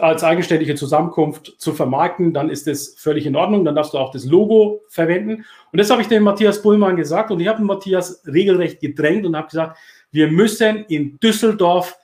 als 0.00 0.22
eigenständige 0.22 0.74
Zusammenkunft 0.74 1.54
zu 1.58 1.72
vermarkten, 1.72 2.34
dann 2.34 2.50
ist 2.50 2.66
das 2.66 2.94
völlig 2.98 3.24
in 3.24 3.36
Ordnung. 3.36 3.64
Dann 3.64 3.74
darfst 3.74 3.94
du 3.94 3.98
auch 3.98 4.10
das 4.10 4.26
Logo 4.26 4.82
verwenden. 4.88 5.44
Und 5.72 5.78
das 5.78 5.90
habe 5.90 6.02
ich 6.02 6.08
dem 6.08 6.22
Matthias 6.22 6.62
Bullmann 6.62 6.96
gesagt 6.96 7.30
und 7.30 7.40
ich 7.40 7.48
habe 7.48 7.62
Matthias 7.62 8.22
regelrecht 8.26 8.80
gedrängt 8.80 9.24
und 9.24 9.36
habe 9.36 9.48
gesagt, 9.48 9.78
wir 10.10 10.30
müssen 10.30 10.84
in 10.88 11.18
Düsseldorf 11.20 11.96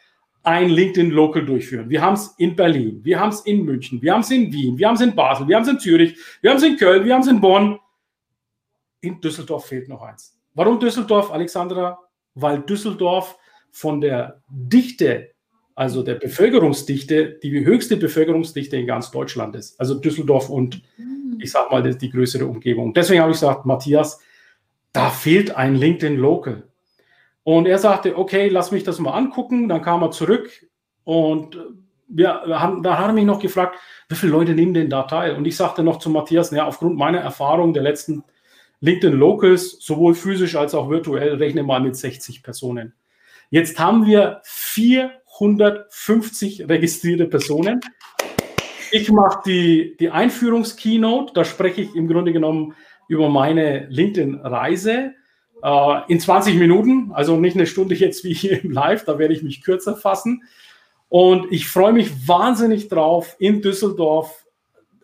ein 0.51 0.69
LinkedIn 0.69 1.11
Local 1.11 1.47
durchführen. 1.47 1.89
Wir 1.89 2.03
haben 2.03 2.15
es 2.15 2.35
in 2.39 2.57
Berlin, 2.57 3.01
wir 3.05 3.21
haben 3.21 3.29
es 3.29 3.41
in 3.43 3.65
München, 3.65 4.03
wir 4.03 4.13
haben 4.13 4.23
es 4.23 4.31
in 4.33 4.53
Wien, 4.53 4.77
wir 4.77 4.89
haben 4.89 4.97
es 4.97 5.01
in 5.01 5.15
Basel, 5.15 5.47
wir 5.47 5.55
haben 5.55 5.63
es 5.63 5.69
in 5.69 5.79
Zürich, 5.79 6.17
wir 6.41 6.51
haben 6.51 6.57
es 6.57 6.65
in 6.65 6.77
Köln, 6.77 7.05
wir 7.05 7.15
haben 7.15 7.23
es 7.23 7.29
in 7.29 7.41
Bonn. 7.41 7.79
In 9.01 9.21
Düsseldorf 9.21 9.67
fehlt 9.67 9.89
noch 9.89 10.03
eins. 10.03 10.37
Warum 10.55 10.81
Düsseldorf, 10.81 11.31
Alexandra? 11.31 12.01
Weil 12.35 12.61
Düsseldorf 12.63 13.39
von 13.71 14.01
der 14.01 14.43
Dichte, 14.49 15.31
also 15.77 16.03
der 16.03 16.17
Bevölkerungsdichte, 16.17 17.39
die 17.43 17.65
höchste 17.65 17.97
Bevölkerungsdichte 17.97 18.77
in 18.77 18.87
ganz 18.89 19.13
Deutschland 19.13 19.55
ist. 19.55 19.79
Also 19.79 19.95
Düsseldorf 19.95 20.51
und 20.51 20.83
hm. 20.97 21.39
ich 21.41 21.53
sag 21.53 21.71
mal, 21.71 21.95
die 21.95 22.11
größere 22.11 22.45
Umgebung. 22.45 22.93
Deswegen 22.93 23.21
habe 23.21 23.31
ich 23.31 23.39
gesagt, 23.39 23.67
Matthias, 23.67 24.21
da 24.93 25.11
fehlt 25.11 25.55
ein 25.57 25.77
LinkedIn 25.77 26.17
Local. 26.17 26.65
Und 27.51 27.67
er 27.67 27.79
sagte, 27.79 28.17
okay, 28.17 28.49
lass 28.49 28.71
mich 28.71 28.85
das 28.85 29.01
mal 29.01 29.11
angucken. 29.11 29.69
Dann 29.69 29.83
kam 29.83 30.05
er 30.05 30.13
zurück 30.13 30.49
und 31.03 31.59
wir 32.07 32.43
haben, 32.47 32.85
da 32.85 32.97
hat 32.97 33.09
er 33.09 33.13
mich 33.13 33.25
noch 33.25 33.41
gefragt, 33.41 33.77
wie 34.09 34.15
viele 34.15 34.31
Leute 34.31 34.53
nehmen 34.53 34.73
denn 34.73 34.89
da 34.89 35.03
teil? 35.03 35.35
Und 35.35 35.45
ich 35.47 35.57
sagte 35.57 35.83
noch 35.83 35.99
zu 35.99 36.11
Matthias, 36.11 36.53
ja, 36.53 36.65
aufgrund 36.65 36.97
meiner 36.97 37.19
Erfahrung 37.19 37.75
der 37.75 37.83
letzten 37.83 38.23
LinkedIn 38.79 39.19
Locals, 39.19 39.79
sowohl 39.81 40.15
physisch 40.15 40.55
als 40.55 40.77
auch 40.77 40.91
virtuell, 40.91 41.35
rechne 41.35 41.65
mal 41.65 41.81
mit 41.81 41.97
60 41.97 42.45
Personen. 42.45 42.95
Jetzt 43.51 43.81
haben 43.81 44.07
wir 44.07 44.41
450 44.45 46.69
registrierte 46.69 47.27
Personen. 47.27 47.81
Ich 48.93 49.11
mache 49.11 49.43
die, 49.45 49.97
die 49.99 50.11
Einführungskeynote, 50.11 51.33
da 51.35 51.45
spreche 51.45 51.81
ich 51.81 51.97
im 51.97 52.07
Grunde 52.07 52.33
genommen 52.33 52.77
über 53.09 53.29
meine 53.29 53.89
LinkedIn-Reise 53.89 55.15
äh, 55.63 56.01
in 56.09 56.21
20 56.21 56.57
Minuten, 56.57 57.11
also 57.13 57.37
nicht 57.37 57.57
eine 57.57 57.67
Stunde 57.67 57.95
jetzt 57.95 58.25
wie 58.25 58.35
hier 58.35 58.63
im 58.63 58.71
Live, 58.71 59.05
da 59.05 59.19
werde 59.19 59.35
ich 59.35 59.43
mich 59.43 59.63
kürzer 59.63 59.97
fassen. 59.97 60.43
Und 61.09 61.51
ich 61.51 61.69
freue 61.69 61.93
mich 61.93 62.29
wahnsinnig 62.29 62.89
drauf, 62.89 63.37
in 63.39 63.63
Düsseldorf 63.63 64.45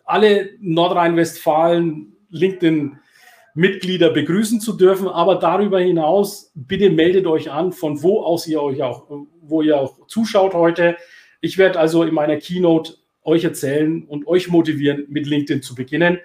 alle 0.05 0.51
Nordrhein-Westfalen 0.61 2.13
LinkedIn-Mitglieder 2.29 4.09
begrüßen 4.11 4.61
zu 4.61 4.73
dürfen. 4.73 5.09
Aber 5.09 5.35
darüber 5.35 5.79
hinaus, 5.81 6.51
bitte 6.55 6.89
meldet 6.89 7.27
euch 7.27 7.51
an, 7.51 7.73
von 7.73 8.01
wo 8.01 8.21
aus 8.21 8.47
ihr 8.47 8.61
euch 8.61 8.81
auch, 8.81 9.03
wo 9.41 9.61
ihr 9.61 9.77
auch 9.77 10.07
zuschaut 10.07 10.53
heute. 10.53 10.95
Ich 11.41 11.57
werde 11.57 11.77
also 11.77 12.03
in 12.03 12.13
meiner 12.13 12.37
Keynote 12.37 12.93
euch 13.23 13.43
erzählen 13.43 14.03
und 14.05 14.27
euch 14.27 14.47
motivieren, 14.47 15.05
mit 15.09 15.27
LinkedIn 15.27 15.61
zu 15.61 15.75
beginnen. 15.75 16.19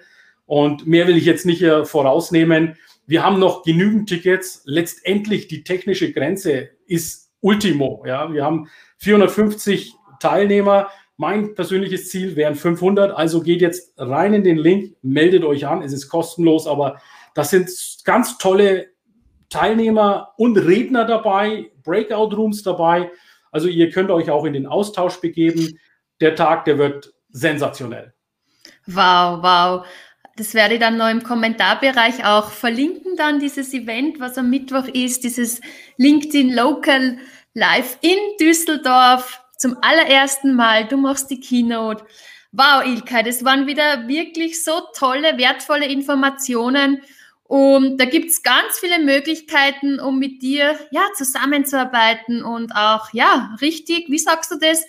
Und 0.45 0.87
mehr 0.87 1.07
will 1.07 1.17
ich 1.17 1.25
jetzt 1.25 1.45
nicht 1.45 1.63
vorausnehmen. 1.83 2.77
Wir 3.05 3.23
haben 3.23 3.39
noch 3.39 3.63
genügend 3.63 4.07
Tickets. 4.09 4.61
Letztendlich 4.65 5.47
die 5.47 5.63
technische 5.63 6.11
Grenze 6.11 6.69
ist 6.85 7.31
Ultimo. 7.41 8.03
Ja, 8.07 8.31
wir 8.31 8.45
haben 8.45 8.69
450 8.97 9.93
Teilnehmer. 10.19 10.89
Mein 11.17 11.53
persönliches 11.53 12.09
Ziel 12.09 12.35
wären 12.35 12.55
500. 12.55 13.11
Also 13.11 13.41
geht 13.41 13.61
jetzt 13.61 13.93
rein 13.97 14.33
in 14.33 14.43
den 14.43 14.57
Link, 14.57 14.95
meldet 15.01 15.43
euch 15.43 15.67
an. 15.67 15.81
Es 15.81 15.93
ist 15.93 16.09
kostenlos, 16.09 16.65
aber 16.65 17.01
das 17.35 17.49
sind 17.49 17.69
ganz 18.05 18.37
tolle 18.37 18.87
Teilnehmer 19.49 20.33
und 20.37 20.57
Redner 20.57 21.05
dabei, 21.05 21.71
Breakout 21.83 22.35
Rooms 22.35 22.63
dabei. 22.63 23.11
Also 23.51 23.67
ihr 23.67 23.91
könnt 23.91 24.09
euch 24.09 24.31
auch 24.31 24.45
in 24.45 24.53
den 24.53 24.65
Austausch 24.65 25.21
begeben. 25.21 25.77
Der 26.21 26.35
Tag, 26.35 26.65
der 26.65 26.77
wird 26.79 27.13
sensationell. 27.29 28.13
Wow, 28.87 29.43
wow. 29.43 29.85
Das 30.35 30.55
werde 30.55 30.75
ich 30.75 30.79
dann 30.79 30.97
noch 30.97 31.09
im 31.09 31.21
Kommentarbereich 31.21 32.25
auch 32.25 32.49
verlinken, 32.49 33.15
dann 33.17 33.39
dieses 33.39 33.71
Event, 33.73 34.19
was 34.19 34.37
am 34.37 34.49
Mittwoch 34.49 34.87
ist, 34.87 35.23
dieses 35.23 35.61
LinkedIn 35.97 36.53
Local 36.53 37.19
Live 37.53 37.99
in 38.01 38.17
Düsseldorf 38.39 39.41
zum 39.57 39.77
allerersten 39.81 40.55
Mal. 40.55 40.87
Du 40.87 40.97
machst 40.97 41.29
die 41.29 41.39
Keynote. 41.39 42.03
Wow, 42.51 42.83
Ilka, 42.83 43.21
das 43.21 43.45
waren 43.45 43.67
wieder 43.67 44.07
wirklich 44.07 44.63
so 44.63 44.71
tolle, 44.95 45.37
wertvolle 45.37 45.85
Informationen. 45.85 47.01
Und 47.43 47.99
da 47.99 48.05
gibt 48.05 48.31
es 48.31 48.41
ganz 48.41 48.79
viele 48.79 48.97
Möglichkeiten, 48.99 49.99
um 49.99 50.17
mit 50.17 50.41
dir 50.41 50.79
ja, 50.89 51.03
zusammenzuarbeiten 51.15 52.43
und 52.43 52.75
auch, 52.75 53.13
ja, 53.13 53.55
richtig, 53.61 54.09
wie 54.09 54.17
sagst 54.17 54.51
du 54.51 54.55
das, 54.57 54.83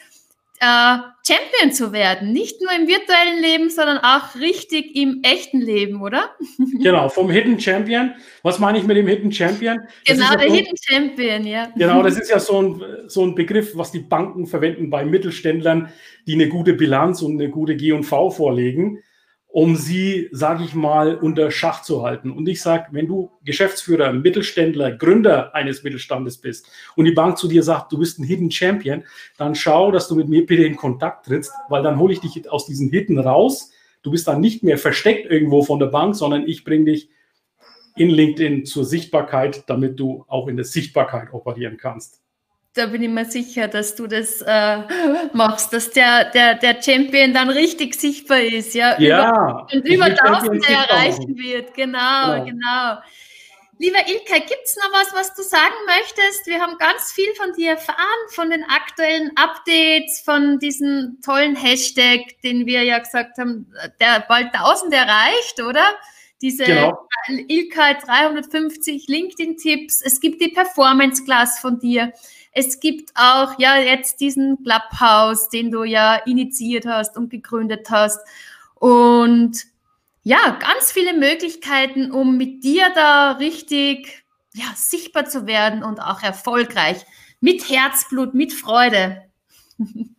äh, 0.61 0.99
Champion 1.27 1.73
zu 1.73 1.93
werden. 1.93 2.33
Nicht 2.33 2.61
nur 2.61 2.71
im 2.73 2.87
virtuellen 2.87 3.41
Leben, 3.41 3.71
sondern 3.71 3.99
auch 3.99 4.35
richtig 4.35 4.95
im 4.95 5.21
echten 5.23 5.61
Leben, 5.61 6.03
oder? 6.03 6.31
Genau, 6.81 7.09
vom 7.09 7.31
Hidden 7.31 7.59
Champion. 7.59 8.13
Was 8.43 8.59
meine 8.59 8.79
ich 8.79 8.85
mit 8.85 8.97
dem 8.97 9.07
Hidden 9.07 9.33
Champion? 9.33 9.81
Das 10.07 10.17
genau, 10.17 10.31
ja 10.33 10.37
der 10.37 10.49
so, 10.49 10.55
Hidden 10.55 10.77
Champion, 10.81 11.47
ja. 11.47 11.69
Genau, 11.77 12.03
das 12.03 12.19
ist 12.19 12.31
ja 12.31 12.39
so 12.39 12.61
ein, 12.61 12.83
so 13.07 13.25
ein 13.25 13.35
Begriff, 13.35 13.77
was 13.77 13.91
die 13.93 14.01
Banken 14.01 14.47
verwenden 14.47 14.91
bei 14.91 15.05
Mittelständlern, 15.05 15.91
die 16.27 16.35
eine 16.35 16.49
gute 16.49 16.75
Bilanz 16.75 17.23
und 17.23 17.41
eine 17.41 17.51
gute 17.51 17.77
G&V 17.77 18.31
vorlegen 18.31 19.03
um 19.55 19.77
sie, 19.77 20.29
sage 20.33 20.65
ich 20.65 20.75
mal, 20.75 21.15
unter 21.15 21.53
Schach 21.53 21.83
zu 21.83 22.03
halten. 22.03 22.33
Und 22.33 22.49
ich 22.49 22.61
sage, 22.61 22.89
wenn 22.91 23.07
du 23.07 23.31
Geschäftsführer, 23.45 24.13
Mittelständler, 24.13 24.91
Gründer 24.91 25.55
eines 25.55 25.85
Mittelstandes 25.85 26.39
bist 26.39 26.69
und 26.97 27.05
die 27.05 27.13
Bank 27.13 27.39
zu 27.39 27.47
dir 27.47 27.63
sagt, 27.63 27.93
du 27.93 27.99
bist 27.99 28.19
ein 28.19 28.25
Hidden 28.25 28.51
Champion, 28.51 29.05
dann 29.39 29.55
schau, 29.55 29.93
dass 29.93 30.09
du 30.09 30.17
mit 30.17 30.29
mir 30.29 30.45
bitte 30.45 30.65
in 30.65 30.75
Kontakt 30.75 31.27
trittst, 31.27 31.53
weil 31.69 31.85
dann 31.85 32.01
hole 32.01 32.13
ich 32.13 32.19
dich 32.19 32.51
aus 32.51 32.67
diesen 32.67 32.91
Hidden 32.91 33.21
raus. 33.21 33.71
Du 34.03 34.11
bist 34.11 34.27
dann 34.27 34.41
nicht 34.41 34.65
mehr 34.65 34.77
versteckt 34.77 35.31
irgendwo 35.31 35.63
von 35.63 35.79
der 35.79 35.87
Bank, 35.87 36.17
sondern 36.17 36.49
ich 36.49 36.65
bringe 36.65 36.87
dich 36.87 37.09
in 37.95 38.11
LinkedIn 38.11 38.65
zur 38.65 38.85
Sichtbarkeit, 38.85 39.71
damit 39.71 40.01
du 40.01 40.25
auch 40.27 40.49
in 40.49 40.57
der 40.57 40.65
Sichtbarkeit 40.65 41.33
operieren 41.33 41.77
kannst 41.77 42.24
da 42.75 42.87
bin 42.87 43.03
ich 43.03 43.09
mir 43.09 43.25
sicher, 43.25 43.69
dass 43.69 43.95
du 43.95 44.07
das 44.07 44.43
äh, 44.43 44.79
machst, 45.33 45.73
dass 45.73 45.91
der, 45.91 46.31
der, 46.31 46.57
der 46.57 46.83
Champion 46.83 47.33
dann 47.33 47.49
richtig 47.49 47.95
sichtbar 47.95 48.41
ist, 48.41 48.75
ja, 48.75 49.01
ja 49.01 49.31
über, 49.31 49.67
und 49.73 49.89
über 49.89 50.15
Tausende 50.15 50.69
erreichen 50.69 51.39
wird. 51.39 51.73
Genau, 51.75 52.45
genau. 52.45 52.45
genau. 52.45 52.99
Lieber 53.79 53.99
Ilke, 54.07 54.41
gibt 54.41 54.65
es 54.65 54.77
noch 54.77 54.93
was, 54.93 55.13
was 55.15 55.35
du 55.35 55.43
sagen 55.43 55.75
möchtest? 55.87 56.47
Wir 56.47 56.61
haben 56.61 56.79
ganz 56.79 57.13
viel 57.13 57.33
von 57.35 57.53
dir 57.55 57.71
erfahren, 57.71 57.99
von 58.31 58.51
den 58.51 58.63
aktuellen 58.65 59.33
Updates, 59.37 60.21
von 60.21 60.59
diesem 60.61 61.19
tollen 61.25 61.57
Hashtag, 61.57 62.21
den 62.43 62.67
wir 62.67 62.85
ja 62.85 62.99
gesagt 62.99 63.37
haben, 63.39 63.73
der 64.01 64.25
bald 64.29 64.55
1000 64.55 64.95
erreicht, 64.95 65.61
oder? 65.61 65.85
Diese 66.41 66.65
genau. 66.65 67.09
Ilka 67.49 67.95
350 67.95 69.09
LinkedIn-Tipps. 69.09 70.03
Es 70.03 70.21
gibt 70.21 70.41
die 70.41 70.49
Performance-Class 70.49 71.59
von 71.59 71.81
dir. 71.81 72.13
Es 72.55 72.81
gibt 72.81 73.11
auch 73.17 73.59
ja 73.59 73.79
jetzt 73.79 74.21
diesen 74.21 74.63
Clubhouse, 74.63 75.49
den 75.49 75.71
du 75.71 75.85
ja 75.85 76.17
initiiert 76.25 76.87
hast 76.87 77.17
und 77.17 77.29
gegründet 77.29 77.89
hast. 77.91 78.21
Und 78.77 79.65
ja, 80.23 80.59
ganz 80.61 80.91
viele 80.93 81.13
Möglichkeiten, 81.15 82.11
um 82.11 82.37
mit 82.37 82.65
dir 82.65 82.87
da 82.95 83.33
richtig 83.33 84.25
ja, 84.55 84.67
sichtbar 84.75 85.27
zu 85.27 85.47
werden 85.47 85.83
und 85.83 86.01
auch 86.01 86.23
erfolgreich. 86.23 87.05
Mit 87.41 87.69
Herzblut, 87.69 88.35
mit 88.35 88.53
Freude. 88.53 89.23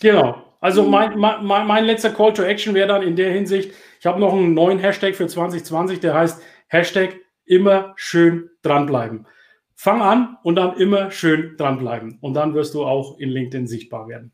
Genau. 0.00 0.44
Also 0.60 0.82
mein, 0.82 1.18
mein, 1.18 1.44
mein 1.44 1.84
letzter 1.84 2.10
Call 2.10 2.32
to 2.32 2.42
Action 2.42 2.74
wäre 2.74 2.88
dann 2.88 3.02
in 3.02 3.16
der 3.16 3.30
Hinsicht, 3.32 3.72
ich 4.00 4.06
habe 4.06 4.20
noch 4.20 4.32
einen 4.32 4.54
neuen 4.54 4.78
Hashtag 4.78 5.14
für 5.14 5.26
2020, 5.26 6.00
der 6.00 6.14
heißt 6.14 6.42
Hashtag 6.68 7.16
immer 7.44 7.92
schön 7.96 8.50
dranbleiben. 8.62 9.26
Fang 9.76 10.02
an 10.02 10.36
und 10.42 10.56
dann 10.56 10.76
immer 10.76 11.10
schön 11.10 11.56
dranbleiben. 11.56 12.18
Und 12.20 12.34
dann 12.34 12.54
wirst 12.54 12.74
du 12.74 12.84
auch 12.84 13.18
in 13.18 13.30
LinkedIn 13.30 13.66
sichtbar 13.66 14.08
werden. 14.08 14.32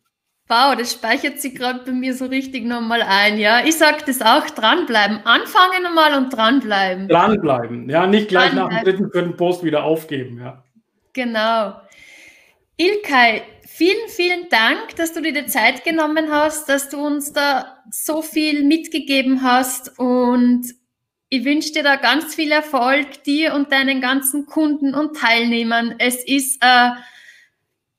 Wow, 0.50 0.74
das 0.76 0.92
speichert 0.92 1.40
sich 1.40 1.54
gerade 1.54 1.84
bei 1.84 1.92
mir 1.92 2.12
so 2.12 2.26
richtig 2.26 2.64
nochmal 2.64 3.02
ein. 3.02 3.38
Ja, 3.38 3.64
ich 3.64 3.78
sage 3.78 3.98
das 4.04 4.20
auch, 4.20 4.50
dranbleiben. 4.50 5.20
Anfangen 5.24 5.84
nochmal 5.84 6.18
und 6.18 6.30
dranbleiben. 6.30 7.06
Dranbleiben, 7.06 7.88
ja, 7.88 8.08
nicht 8.08 8.28
gleich 8.28 8.52
nach 8.52 8.68
dem 8.68 8.82
dritten, 8.82 9.12
vierten 9.12 9.36
Post 9.36 9.62
wieder 9.62 9.84
aufgeben, 9.84 10.40
ja. 10.40 10.64
Genau. 11.12 11.80
Ilkay, 12.76 13.42
vielen, 13.64 14.08
vielen 14.08 14.48
Dank, 14.48 14.96
dass 14.96 15.12
du 15.12 15.22
dir 15.22 15.32
die 15.32 15.46
Zeit 15.46 15.84
genommen 15.84 16.32
hast, 16.32 16.68
dass 16.68 16.88
du 16.88 16.98
uns 16.98 17.32
da 17.32 17.76
so 17.90 18.20
viel 18.20 18.64
mitgegeben 18.64 19.44
hast 19.44 19.98
und 20.00 20.66
ich 21.30 21.44
wünsche 21.44 21.72
dir 21.72 21.84
da 21.84 21.96
ganz 21.96 22.34
viel 22.34 22.50
Erfolg, 22.50 23.22
dir 23.22 23.54
und 23.54 23.70
deinen 23.70 24.00
ganzen 24.00 24.46
Kunden 24.46 24.94
und 24.94 25.16
Teilnehmern. 25.16 25.94
Es 25.98 26.24
ist 26.24 26.60
äh, 26.60 26.90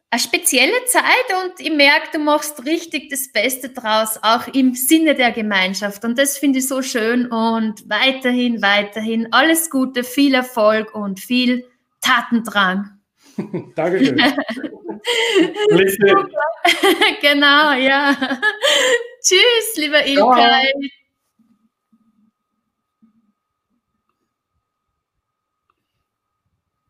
eine 0.10 0.20
spezielle 0.20 0.84
Zeit 0.88 1.04
und 1.42 1.54
ich 1.60 1.72
merke, 1.72 2.10
du 2.12 2.20
machst 2.20 2.66
richtig 2.66 3.10
das 3.10 3.32
Beste 3.32 3.70
draus, 3.70 4.20
auch 4.22 4.50
im 4.54 4.76
Sinne 4.76 5.16
der 5.16 5.32
Gemeinschaft. 5.32 6.04
Und 6.04 6.20
das 6.20 6.38
finde 6.38 6.60
ich 6.60 6.68
so 6.68 6.82
schön 6.82 7.28
und 7.28 7.90
weiterhin, 7.90 8.62
weiterhin 8.62 9.32
alles 9.32 9.70
Gute, 9.70 10.04
viel 10.04 10.34
Erfolg 10.34 10.94
und 10.94 11.22
viel 11.22 11.66
Tatendrang. 12.02 13.00
Dankeschön. 13.76 14.18
genau, 17.22 17.72
ja. 17.72 18.14
Tschüss, 19.22 19.78
lieber 19.78 20.06
Ilkay. 20.06 20.92